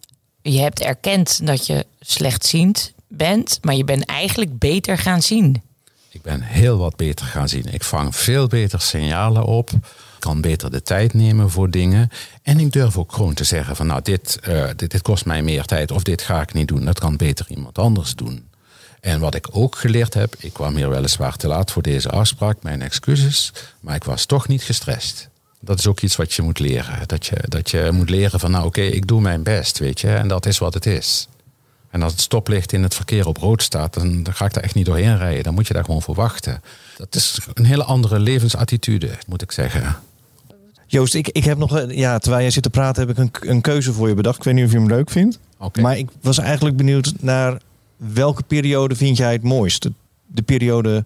[0.42, 5.62] je hebt erkend dat je slechtziend bent, maar je bent eigenlijk beter gaan zien.
[6.10, 7.72] Ik ben heel wat beter gaan zien.
[7.72, 9.70] Ik vang veel beter signalen op.
[10.18, 12.08] Kan beter de tijd nemen voor dingen.
[12.42, 15.42] En ik durf ook gewoon te zeggen van nou, dit, eh, dit, dit kost mij
[15.42, 16.84] meer tijd of dit ga ik niet doen.
[16.84, 18.46] Dat kan beter iemand anders doen.
[19.00, 22.62] En wat ik ook geleerd heb, ik kwam hier weliswaar te laat voor deze afspraak,
[22.62, 25.28] mijn excuses, maar ik was toch niet gestrest.
[25.60, 27.08] Dat is ook iets wat je moet leren.
[27.08, 30.14] Dat je, dat je moet leren van nou oké, ik doe mijn best, weet je,
[30.14, 31.28] en dat is wat het is.
[31.90, 34.74] En als het stoplicht in het verkeer op rood staat, dan ga ik daar echt
[34.74, 35.42] niet doorheen rijden.
[35.42, 36.62] Dan moet je daar gewoon voor wachten.
[36.96, 39.96] Dat is een hele andere levensattitude, moet ik zeggen.
[40.90, 43.50] Joost, ik, ik heb nog, een- ja, terwijl jij zit te praten, heb ik een,
[43.50, 44.36] een keuze voor je bedacht.
[44.38, 45.38] Ik weet niet of je hem leuk vindt.
[45.82, 47.60] Maar ik was eigenlijk benieuwd naar
[47.96, 49.82] welke periode vind jij het mooist?
[49.82, 49.92] De,
[50.26, 51.04] de periode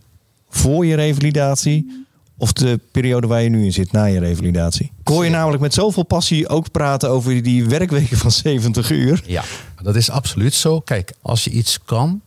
[0.48, 2.06] voor je revalidatie
[2.36, 4.92] of de periode waar je nu in zit na je revalidatie?
[5.00, 9.22] Ik hoor je namelijk met zoveel passie ook praten over die werkweken van 70 uur.
[9.26, 9.44] Ja,
[9.82, 10.80] dat is absoluut zo.
[10.80, 12.20] Kijk, als je iets kan,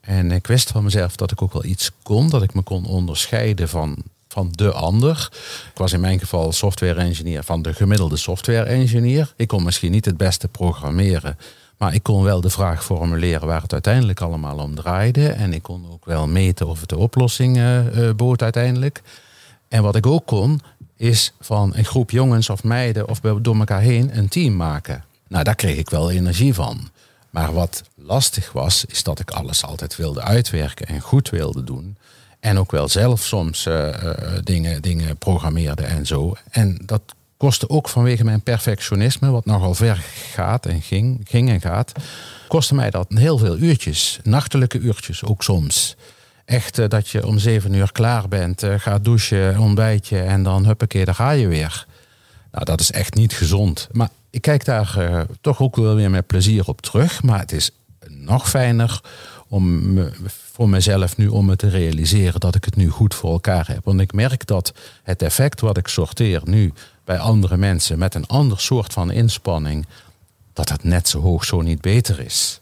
[0.00, 2.86] en ik wist van mezelf dat ik ook wel iets kon, dat ik me kon
[2.86, 3.96] onderscheiden van,
[4.36, 5.28] van de ander.
[5.72, 9.32] Ik was in mijn geval software engineer van de gemiddelde software engineer.
[9.36, 11.38] Ik kon misschien niet het beste programmeren,
[11.76, 15.28] maar ik kon wel de vraag formuleren waar het uiteindelijk allemaal om draaide.
[15.28, 19.02] En ik kon ook wel meten of het de oplossing eh, eh, bood uiteindelijk.
[19.68, 20.60] En wat ik ook kon,
[20.96, 25.04] is van een groep jongens of meiden of door elkaar heen een team maken.
[25.28, 26.90] Nou, daar kreeg ik wel energie van.
[27.30, 31.96] Maar wat lastig was, is dat ik alles altijd wilde uitwerken en goed wilde doen.
[32.46, 36.36] En ook wel zelf soms uh, uh, dingen, dingen programmeerde en zo.
[36.50, 37.02] En dat
[37.36, 39.96] kostte ook vanwege mijn perfectionisme, wat nogal ver
[40.32, 41.92] gaat en ging, ging en gaat,
[42.48, 44.20] kostte mij dat heel veel uurtjes.
[44.22, 45.96] Nachtelijke uurtjes ook soms.
[46.44, 51.04] Echt uh, dat je om zeven uur klaar bent, gaat douchen, ontbijtje en dan huppakee,
[51.04, 51.86] daar ga je weer.
[52.52, 53.88] Nou, dat is echt niet gezond.
[53.92, 57.22] Maar ik kijk daar toch ook wel weer met plezier op terug.
[57.22, 57.70] Maar het is
[58.08, 59.00] nog fijner
[59.48, 60.10] om me,
[60.52, 63.84] voor mezelf nu om me te realiseren dat ik het nu goed voor elkaar heb.
[63.84, 64.72] Want ik merk dat
[65.02, 66.72] het effect wat ik sorteer nu
[67.04, 69.86] bij andere mensen met een ander soort van inspanning,
[70.52, 72.60] dat het net zo hoog zo niet beter is.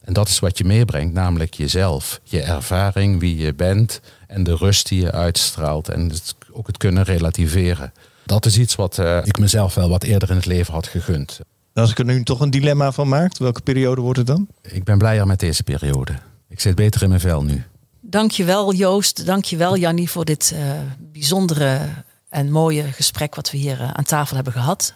[0.00, 4.56] En dat is wat je meebrengt, namelijk jezelf, je ervaring, wie je bent en de
[4.56, 6.12] rust die je uitstraalt en
[6.52, 7.92] ook het kunnen relativeren.
[8.24, 11.40] Dat is iets wat uh, ik mezelf wel wat eerder in het leven had gegund.
[11.78, 14.48] Als ik er nu toch een dilemma van maak, welke periode wordt het dan?
[14.62, 16.12] Ik ben blijer met deze periode.
[16.48, 17.64] Ik zit beter in mijn vel nu.
[18.00, 20.60] Dankjewel Joost, dankjewel Jannie voor dit uh,
[20.98, 21.80] bijzondere
[22.28, 24.94] en mooie gesprek wat we hier uh, aan tafel hebben gehad.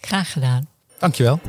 [0.00, 0.68] Graag gedaan.
[0.98, 1.40] Dankjewel.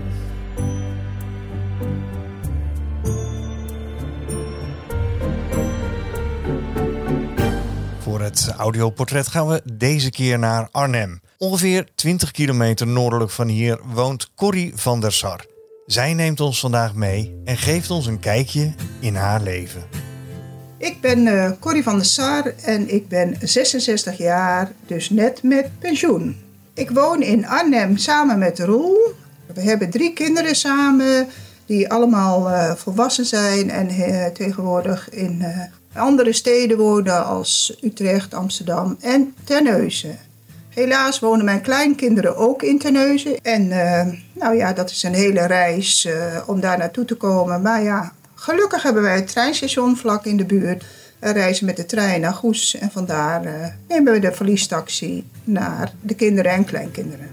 [8.00, 11.22] Voor het audioportret gaan we deze keer naar Arnhem.
[11.42, 15.46] Ongeveer 20 kilometer noordelijk van hier woont Corrie van der Sar.
[15.86, 19.84] Zij neemt ons vandaag mee en geeft ons een kijkje in haar leven.
[20.78, 25.70] Ik ben uh, Corrie van der Sar en ik ben 66 jaar, dus net met
[25.80, 26.38] pensioen.
[26.74, 29.14] Ik woon in Arnhem samen met Roel.
[29.54, 31.28] We hebben drie kinderen samen
[31.66, 35.46] die allemaal uh, volwassen zijn en uh, tegenwoordig in
[35.94, 40.29] andere steden wonen als Utrecht, Amsterdam en Terneuzen.
[40.80, 43.42] Helaas wonen mijn kleinkinderen ook in Terneuzen.
[43.42, 47.62] En uh, nou ja, dat is een hele reis uh, om daar naartoe te komen.
[47.62, 50.86] Maar ja, gelukkig hebben wij het treinstation vlak in de buurt.
[51.20, 55.94] We reizen met de trein naar Goes en vandaar uh, nemen we de verliestaxi naar
[56.02, 57.30] de kinderen en kleinkinderen.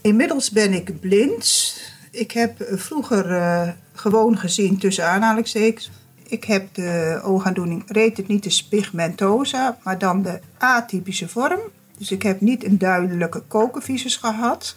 [0.00, 1.76] Inmiddels ben ik blind.
[2.10, 5.90] Ik heb vroeger gewoon gezien tussen aanhalingstekens.
[6.26, 11.60] Ik heb de oogaandoening retinitis pigmentosa, maar dan de atypische vorm.
[11.98, 14.76] Dus ik heb niet een duidelijke kokenvisus gehad.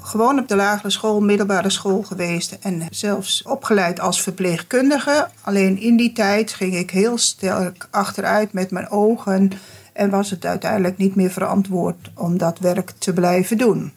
[0.00, 5.28] Gewoon op de lagere school, middelbare school geweest en zelfs opgeleid als verpleegkundige.
[5.40, 9.50] Alleen in die tijd ging ik heel sterk achteruit met mijn ogen
[9.92, 13.92] en was het uiteindelijk niet meer verantwoord om dat werk te blijven doen.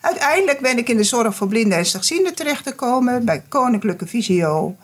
[0.00, 4.76] Uiteindelijk ben ik in de zorg voor blinden en slechtzienden terechtgekomen bij Koninklijke Visio.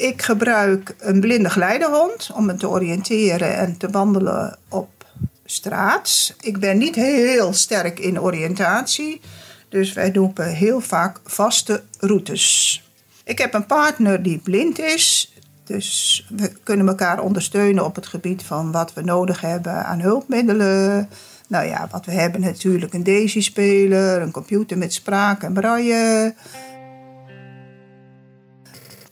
[0.00, 5.06] Ik gebruik een blinde geleidehond om me te oriënteren en te wandelen op
[5.44, 6.34] straat.
[6.40, 9.20] Ik ben niet heel sterk in oriëntatie,
[9.68, 12.82] dus wij doen heel vaak vaste routes.
[13.24, 15.34] Ik heb een partner die blind is,
[15.64, 21.08] dus we kunnen elkaar ondersteunen op het gebied van wat we nodig hebben aan hulpmiddelen.
[21.48, 26.34] Nou ja, wat we hebben natuurlijk een Daisy-speler, een computer met spraak en braille.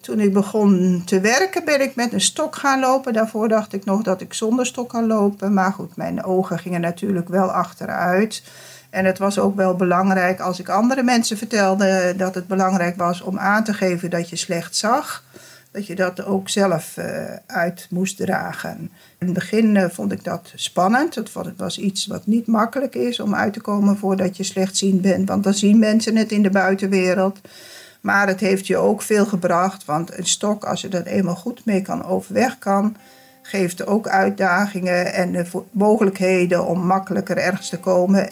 [0.09, 3.12] Toen ik begon te werken ben ik met een stok gaan lopen.
[3.12, 5.54] Daarvoor dacht ik nog dat ik zonder stok kan lopen.
[5.54, 8.42] Maar goed, mijn ogen gingen natuurlijk wel achteruit.
[8.90, 13.20] En het was ook wel belangrijk als ik andere mensen vertelde dat het belangrijk was
[13.20, 15.24] om aan te geven dat je slecht zag.
[15.70, 17.04] Dat je dat ook zelf uh,
[17.46, 18.90] uit moest dragen.
[19.18, 21.14] In het begin uh, vond ik dat spannend.
[21.14, 25.28] Het was iets wat niet makkelijk is om uit te komen voordat je slechtziend bent.
[25.28, 27.40] Want dan zien mensen het in de buitenwereld.
[28.09, 31.64] Maar het heeft je ook veel gebracht, want een stok, als je er eenmaal goed
[31.64, 32.96] mee kan overweg kan,
[33.42, 38.28] geeft ook uitdagingen en de mogelijkheden om makkelijker ergens te komen.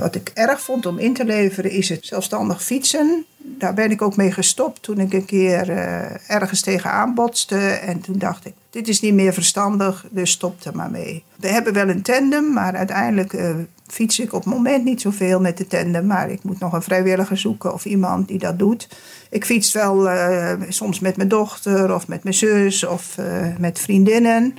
[0.00, 3.24] Wat ik erg vond om in te leveren is het zelfstandig fietsen.
[3.36, 7.58] Daar ben ik ook mee gestopt toen ik een keer uh, ergens tegenaan botste.
[7.58, 11.24] En toen dacht ik, dit is niet meer verstandig, dus stop er maar mee.
[11.36, 13.50] We hebben wel een tandem, maar uiteindelijk uh,
[13.86, 16.06] fiets ik op het moment niet zoveel met de tandem.
[16.06, 18.88] Maar ik moet nog een vrijwilliger zoeken of iemand die dat doet.
[19.30, 23.16] Ik fiets wel uh, soms met mijn dochter of met mijn zus of
[23.58, 24.54] met vriendinnen.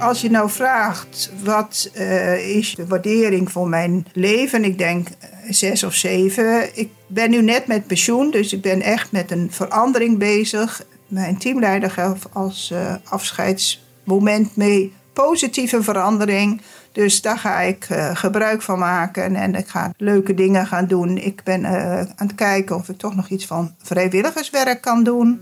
[0.00, 5.08] Als je nou vraagt wat uh, is de waardering voor mijn leven, ik denk
[5.48, 6.78] zes of zeven.
[6.78, 10.84] Ik ben nu net met pensioen, dus ik ben echt met een verandering bezig.
[11.06, 16.60] Mijn teamleider gaf als uh, afscheidsmoment mee positieve verandering.
[16.92, 21.18] Dus daar ga ik gebruik van maken en ik ga leuke dingen gaan doen.
[21.18, 25.40] Ik ben aan het kijken of ik toch nog iets van vrijwilligerswerk kan doen.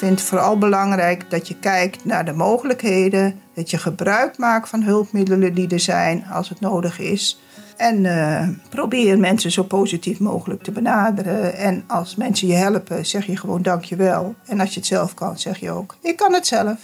[0.00, 4.82] Vind het vooral belangrijk dat je kijkt naar de mogelijkheden, dat je gebruik maakt van
[4.82, 7.40] hulpmiddelen die er zijn als het nodig is.
[7.76, 11.54] En uh, probeer mensen zo positief mogelijk te benaderen.
[11.54, 14.34] En als mensen je helpen, zeg je gewoon dankjewel.
[14.46, 16.78] En als je het zelf kan, zeg je ook, ik kan het zelf.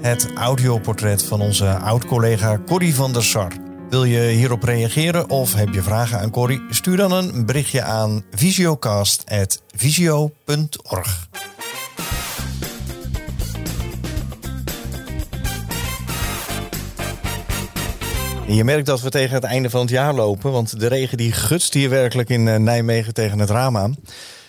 [0.00, 3.52] Het audioportret van onze oud-collega Corrie van der Sar.
[3.88, 6.62] Wil je hierop reageren of heb je vragen aan Corrie?
[6.70, 11.28] Stuur dan een berichtje aan visiocast.visio.org.
[18.48, 21.32] Je merkt dat we tegen het einde van het jaar lopen, want de regen die
[21.32, 23.96] gutst hier werkelijk in eh, Nijmegen tegen het raam aan.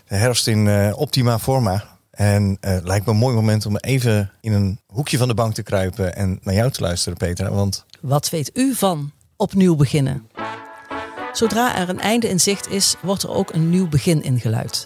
[0.07, 1.83] De herfst in uh, optima forma.
[2.11, 5.53] En uh, lijkt me een mooi moment om even in een hoekje van de bank
[5.53, 7.51] te kruipen en naar jou te luisteren, Petra.
[7.51, 7.85] Want...
[8.01, 10.27] Wat weet u van opnieuw beginnen?
[11.31, 14.85] Zodra er een einde in zicht is, wordt er ook een nieuw begin ingeluid.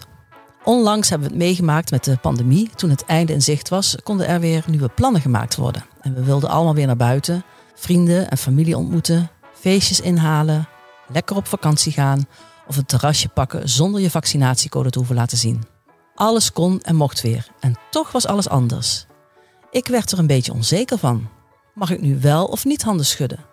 [0.64, 2.70] Onlangs hebben we het meegemaakt met de pandemie.
[2.74, 5.84] Toen het einde in zicht was, konden er weer nieuwe plannen gemaakt worden.
[6.00, 7.44] En we wilden allemaal weer naar buiten
[7.82, 9.30] vrienden en familie ontmoeten,
[9.60, 10.68] feestjes inhalen,
[11.08, 12.26] lekker op vakantie gaan
[12.66, 15.62] of een terrasje pakken zonder je vaccinatiecode te hoeven laten zien.
[16.14, 19.06] Alles kon en mocht weer en toch was alles anders.
[19.70, 21.28] Ik werd er een beetje onzeker van.
[21.74, 23.44] Mag ik nu wel of niet handen schudden?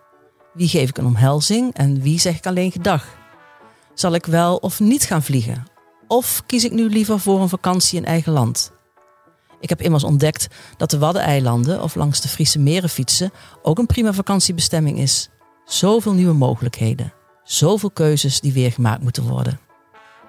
[0.54, 3.06] Wie geef ik een omhelzing en wie zeg ik alleen gedag?
[3.94, 5.66] Zal ik wel of niet gaan vliegen?
[6.06, 8.72] Of kies ik nu liever voor een vakantie in eigen land?
[9.60, 10.46] Ik heb immers ontdekt
[10.76, 13.30] dat de Waddeneilanden of langs de Friese meren fietsen
[13.62, 15.28] ook een prima vakantiebestemming is.
[15.64, 17.12] Zoveel nieuwe mogelijkheden.
[17.44, 19.60] Zoveel keuzes die weer gemaakt moeten worden.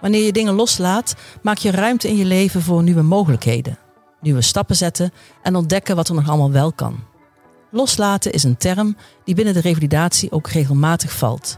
[0.01, 3.77] Wanneer je dingen loslaat, maak je ruimte in je leven voor nieuwe mogelijkheden.
[4.21, 5.11] Nieuwe stappen zetten
[5.41, 7.03] en ontdekken wat er nog allemaal wel kan.
[7.71, 11.57] Loslaten is een term die binnen de revalidatie ook regelmatig valt.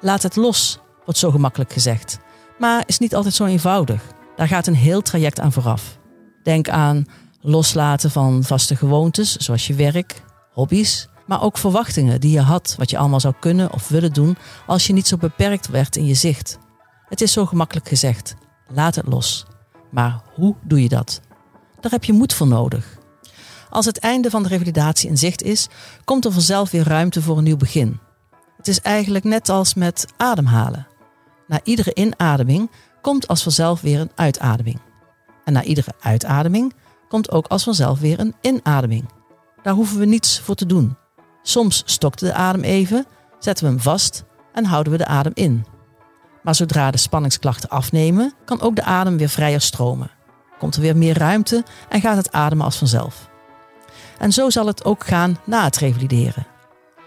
[0.00, 2.18] Laat het los, wordt zo gemakkelijk gezegd.
[2.58, 4.02] Maar is niet altijd zo eenvoudig.
[4.36, 5.98] Daar gaat een heel traject aan vooraf.
[6.48, 7.06] Denk aan
[7.40, 10.22] loslaten van vaste gewoontes, zoals je werk,
[10.52, 14.36] hobby's, maar ook verwachtingen die je had, wat je allemaal zou kunnen of willen doen
[14.66, 16.58] als je niet zo beperkt werd in je zicht.
[17.08, 18.34] Het is zo gemakkelijk gezegd.
[18.68, 19.46] Laat het los.
[19.90, 21.20] Maar hoe doe je dat?
[21.80, 22.98] Daar heb je moed voor nodig.
[23.70, 25.68] Als het einde van de revalidatie in zicht is,
[26.04, 28.00] komt er vanzelf weer ruimte voor een nieuw begin.
[28.56, 30.86] Het is eigenlijk net als met ademhalen.
[31.46, 32.70] Na iedere inademing
[33.00, 34.80] komt als vanzelf weer een uitademing.
[35.48, 36.74] En na iedere uitademing
[37.08, 39.08] komt ook als vanzelf weer een inademing.
[39.62, 40.96] Daar hoeven we niets voor te doen.
[41.42, 43.06] Soms stokt de adem even,
[43.38, 45.66] zetten we hem vast en houden we de adem in.
[46.42, 50.10] Maar zodra de spanningsklachten afnemen, kan ook de adem weer vrijer stromen.
[50.58, 53.28] Komt er weer meer ruimte en gaat het ademen als vanzelf.
[54.18, 56.46] En zo zal het ook gaan na het revalideren.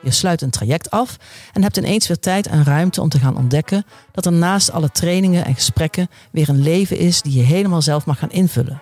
[0.02, 1.18] Je sluit een traject af
[1.54, 4.89] en hebt ineens weer tijd en ruimte om te gaan ontdekken dat er naast alle
[4.89, 8.82] trainingen en gesprekken weer een leven is die je helemaal zelf mag gaan invullen.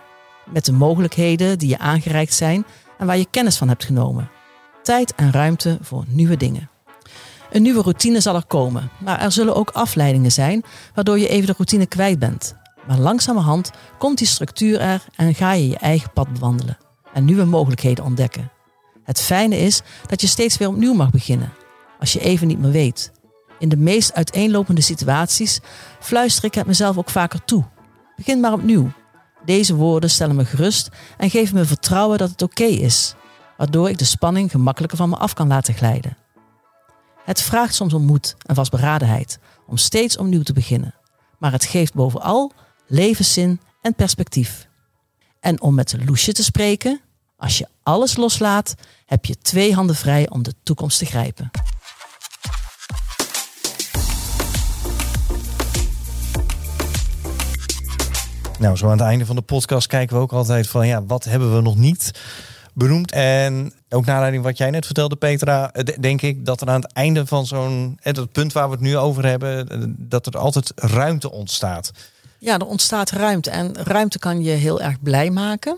[0.51, 2.65] Met de mogelijkheden die je aangereikt zijn
[2.97, 4.29] en waar je kennis van hebt genomen.
[4.83, 6.69] Tijd en ruimte voor nieuwe dingen.
[7.51, 10.63] Een nieuwe routine zal er komen, maar er zullen ook afleidingen zijn
[10.93, 12.55] waardoor je even de routine kwijt bent.
[12.87, 16.77] Maar langzamerhand komt die structuur er en ga je je eigen pad bewandelen
[17.13, 18.51] en nieuwe mogelijkheden ontdekken.
[19.09, 21.53] Het fijne is dat je steeds weer opnieuw mag beginnen,
[21.99, 23.11] als je even niet meer weet.
[23.59, 25.59] In de meest uiteenlopende situaties
[25.99, 27.65] fluister ik het mezelf ook vaker toe.
[28.15, 28.91] Begin maar opnieuw.
[29.45, 33.15] Deze woorden stellen me gerust en geven me vertrouwen dat het oké is,
[33.57, 36.17] waardoor ik de spanning gemakkelijker van me af kan laten glijden.
[37.23, 40.95] Het vraagt soms om moed en vastberadenheid om steeds opnieuw te beginnen,
[41.37, 42.51] maar het geeft bovenal
[42.87, 44.67] levenszin en perspectief.
[45.39, 47.01] En om met Loesje te spreken,
[47.37, 48.75] als je alles loslaat,
[49.05, 51.51] heb je twee handen vrij om de toekomst te grijpen.
[58.59, 61.23] Nou, zo aan het einde van de podcast kijken we ook altijd van ja, wat
[61.23, 62.11] hebben we nog niet
[62.73, 63.11] benoemd?
[63.11, 66.93] En ook naar aanleiding wat jij net vertelde, Petra, denk ik dat er aan het
[66.93, 71.31] einde van zo'n het punt waar we het nu over hebben, dat er altijd ruimte
[71.31, 71.91] ontstaat.
[72.37, 75.77] Ja, er ontstaat ruimte en ruimte kan je heel erg blij maken.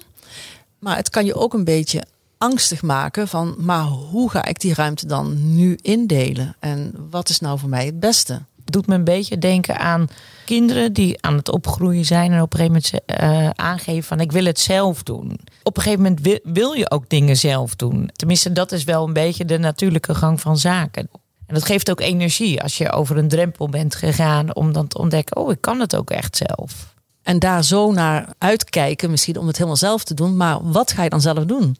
[0.81, 2.03] Maar het kan je ook een beetje
[2.37, 6.55] angstig maken van, maar hoe ga ik die ruimte dan nu indelen?
[6.59, 8.41] En wat is nou voor mij het beste?
[8.65, 10.07] Doet me een beetje denken aan
[10.45, 14.31] kinderen die aan het opgroeien zijn en op een gegeven moment uh, aangeven van ik
[14.31, 15.39] wil het zelf doen.
[15.63, 18.09] Op een gegeven moment wil je ook dingen zelf doen.
[18.13, 21.09] Tenminste, dat is wel een beetje de natuurlijke gang van zaken.
[21.47, 24.97] En dat geeft ook energie als je over een drempel bent gegaan om dan te
[24.97, 26.90] ontdekken, oh, ik kan het ook echt zelf.
[27.23, 30.37] En daar zo naar uitkijken, misschien om het helemaal zelf te doen.
[30.37, 31.77] Maar wat ga je dan zelf doen?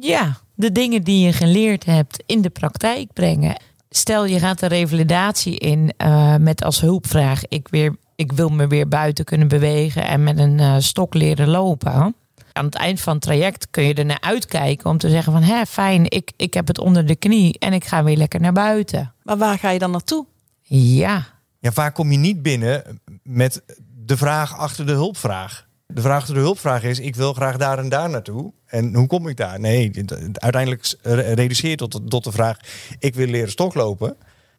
[0.00, 3.60] Ja, de dingen die je geleerd hebt in de praktijk brengen.
[3.90, 8.66] Stel je gaat de revalidatie in uh, met als hulpvraag: ik, weer, ik wil me
[8.66, 12.14] weer buiten kunnen bewegen en met een uh, stok leren lopen.
[12.52, 15.42] Aan het eind van het traject kun je er naar uitkijken om te zeggen van
[15.42, 18.52] hè, fijn, ik, ik heb het onder de knie en ik ga weer lekker naar
[18.52, 19.12] buiten.
[19.22, 20.26] Maar waar ga je dan naartoe?
[20.62, 21.26] Ja.
[21.58, 23.62] Ja, waar kom je niet binnen met
[24.04, 25.66] de vraag achter de hulpvraag?
[25.86, 28.52] De vraag achter de hulpvraag is: ik wil graag daar en daar naartoe.
[28.66, 29.60] En hoe kom ik daar?
[29.60, 30.96] Nee, uiteindelijk
[31.34, 32.58] reduceert tot, tot de vraag:
[32.98, 34.16] ik wil leren stoklopen.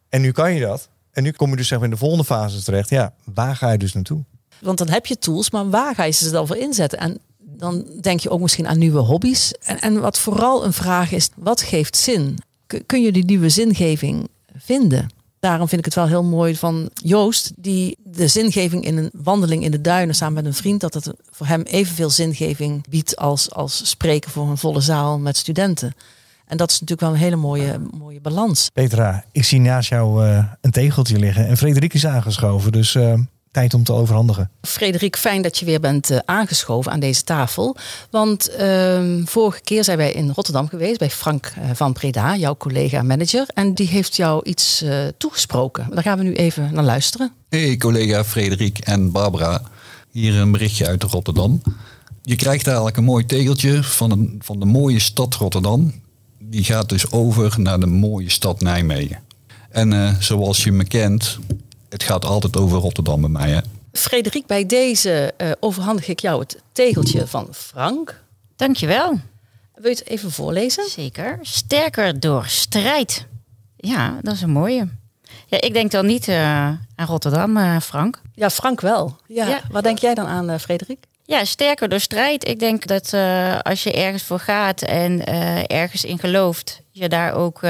[0.08, 0.88] En nu kan je dat.
[1.12, 2.88] En nu kom je dus zeg maar in de volgende fase terecht.
[2.88, 4.24] Ja, waar ga je dus naartoe?
[4.60, 6.98] Want dan heb je tools, maar waar ga je ze dan voor inzetten?
[6.98, 9.52] En dan denk je ook misschien aan nieuwe hobby's.
[9.52, 12.38] En, en wat vooral een vraag is: wat geeft zin?
[12.86, 15.08] Kun je die nieuwe zingeving vinden?
[15.40, 19.64] Daarom vind ik het wel heel mooi van Joost, die de zingeving in een wandeling
[19.64, 23.50] in de duinen samen met een vriend, dat het voor hem evenveel zingeving biedt als,
[23.50, 25.94] als spreken voor een volle zaal met studenten.
[26.46, 28.70] En dat is natuurlijk wel een hele mooie, mooie balans.
[28.72, 32.72] Petra, ik zie naast jou uh, een tegeltje liggen en Frederik is aangeschoven.
[32.72, 33.14] Dus uh,
[33.56, 34.50] tijd om te overhandigen.
[34.62, 37.76] Frederik, fijn dat je weer bent uh, aangeschoven aan deze tafel.
[38.10, 42.56] Want uh, vorige keer zijn wij in Rotterdam geweest bij Frank uh, van Preda, jouw
[42.56, 43.46] collega-manager.
[43.54, 45.86] En die heeft jou iets uh, toegesproken.
[45.90, 47.32] Daar gaan we nu even naar luisteren.
[47.48, 49.62] Hey collega Frederik en Barbara.
[50.10, 51.62] Hier een berichtje uit Rotterdam.
[52.22, 55.92] Je krijgt eigenlijk een mooi tegeltje van, een, van de mooie stad Rotterdam.
[56.38, 59.18] Die gaat dus over naar de mooie stad Nijmegen.
[59.70, 61.38] En zoals je me kent,
[61.96, 63.50] het gaat altijd over Rotterdam bij mij.
[63.50, 63.60] Hè?
[63.92, 68.22] Frederik, bij deze uh, overhandig ik jou het tegeltje van Frank.
[68.56, 69.20] Dankjewel.
[69.74, 70.88] Wil je het even voorlezen?
[70.88, 71.38] Zeker.
[71.42, 73.26] Sterker door strijd.
[73.76, 74.88] Ja, dat is een mooie.
[75.46, 76.36] Ja, ik denk dan niet uh,
[76.94, 78.20] aan Rotterdam, uh, Frank.
[78.34, 79.16] Ja, Frank wel.
[79.26, 79.46] Ja.
[79.46, 79.60] ja.
[79.70, 80.98] Wat denk jij dan aan, Frederik?
[81.24, 82.48] Ja, sterker door strijd.
[82.48, 83.14] Ik denk dat
[83.62, 85.24] als je ergens voor gaat en
[85.66, 87.60] ergens in gelooft, je daar ook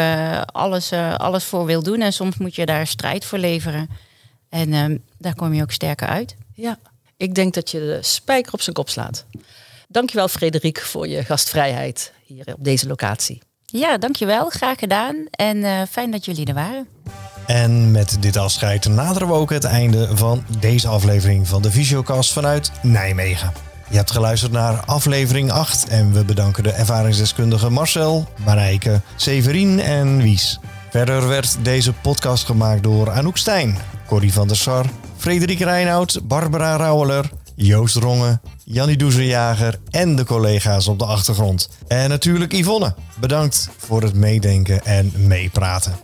[0.52, 2.00] alles, alles voor wil doen.
[2.00, 3.88] En soms moet je daar strijd voor leveren.
[4.48, 6.36] En um, daar kom je ook sterker uit.
[6.54, 6.78] Ja,
[7.16, 9.24] ik denk dat je de spijker op zijn kop slaat.
[9.88, 13.42] Dankjewel Frederik voor je gastvrijheid hier op deze locatie.
[13.64, 14.48] Ja, dankjewel.
[14.48, 15.26] Graag gedaan.
[15.30, 16.86] En uh, fijn dat jullie er waren.
[17.46, 22.32] En met dit afscheid naderen we ook het einde van deze aflevering van de Visiocast
[22.32, 23.52] vanuit Nijmegen.
[23.88, 30.22] Je hebt geluisterd naar aflevering 8 en we bedanken de ervaringsdeskundigen Marcel, Marijke, Severien en
[30.22, 30.58] Wies.
[30.96, 34.86] Verder werd deze podcast gemaakt door Anouk Stijn, Corrie van der Sar,
[35.16, 41.68] Frederik Reinoud, Barbara Rauweler, Joost Rongen, Jannie Doezerjager en de collega's op de achtergrond.
[41.88, 42.94] En natuurlijk Yvonne.
[43.20, 45.96] Bedankt voor het meedenken en meepraten.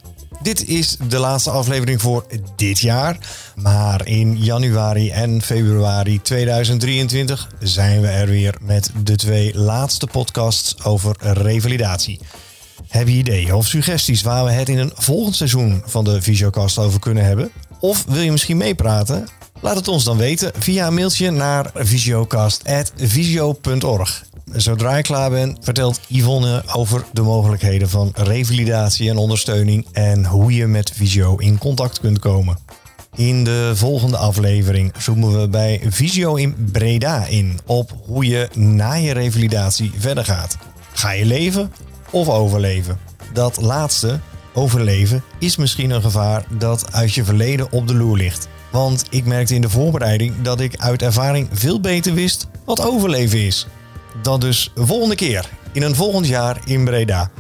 [0.43, 2.27] Dit is de laatste aflevering voor
[2.57, 3.17] dit jaar.
[3.57, 10.85] Maar in januari en februari 2023 zijn we er weer met de twee laatste podcasts
[10.85, 12.21] over revalidatie.
[12.93, 16.79] Heb je ideeën of suggesties waar we het in een volgend seizoen van de Visiocast
[16.79, 17.51] over kunnen hebben?
[17.81, 19.29] Of wil je misschien meepraten?
[19.61, 24.25] Laat het ons dan weten via een mailtje naar visiocast.visio.org.
[24.53, 30.55] Zodra ik klaar ben, vertelt Yvonne over de mogelijkheden van revalidatie en ondersteuning en hoe
[30.55, 32.59] je met Visio in contact kunt komen.
[33.15, 38.93] In de volgende aflevering zoomen we bij Visio in Breda in op hoe je na
[38.93, 40.57] je revalidatie verder gaat.
[40.93, 41.73] Ga je leven
[42.13, 42.99] of overleven?
[43.33, 44.21] Dat laatste
[44.53, 48.49] overleven is misschien een gevaar dat uit je verleden op de loer ligt.
[48.71, 53.47] Want ik merkte in de voorbereiding dat ik uit ervaring veel beter wist wat overleven
[53.47, 53.67] is.
[54.23, 57.31] Dat dus volgende keer in een volgend jaar in Breda.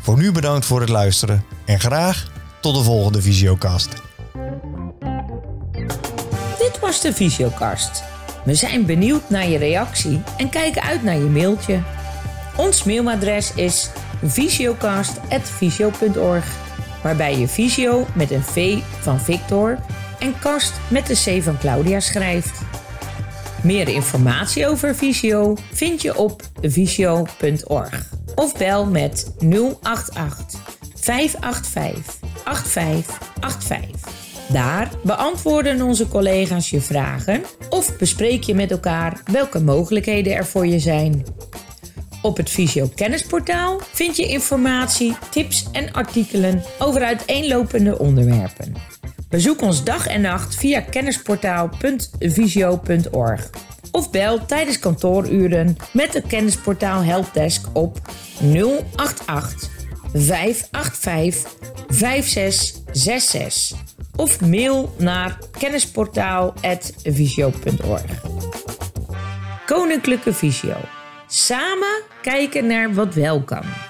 [0.00, 3.88] Voor nu bedankt voor het luisteren en graag tot de volgende Visiocast.
[6.58, 8.02] Dit was de Visiocast.
[8.44, 11.82] We zijn benieuwd naar je reactie en kijken uit naar je mailtje.
[12.56, 13.90] Ons mailadres is
[14.22, 16.44] visiocast.visio.org,
[17.02, 19.78] waarbij je visio met een V van Victor
[20.18, 22.60] en kast met de C van Claudia schrijft.
[23.62, 29.34] Meer informatie over Visio vind je op visio.org of bel met
[29.82, 30.60] 088
[30.94, 34.20] 585 8585.
[34.52, 40.66] Daar beantwoorden onze collega's je vragen of bespreek je met elkaar welke mogelijkheden er voor
[40.66, 41.24] je zijn.
[42.22, 48.74] Op het Visio Kennisportaal vind je informatie, tips en artikelen over uiteenlopende onderwerpen.
[49.28, 53.50] Bezoek ons dag en nacht via kennisportaal.visio.org
[53.92, 58.00] of bel tijdens kantooruren met de Kennisportaal Helpdesk op
[58.96, 59.70] 088
[60.12, 61.54] 585
[61.88, 63.78] 5666
[64.16, 68.22] of mail naar kennisportaal.visio.org.
[69.66, 70.99] Koninklijke Visio.
[71.32, 73.89] Samen kijken naar wat wel kan.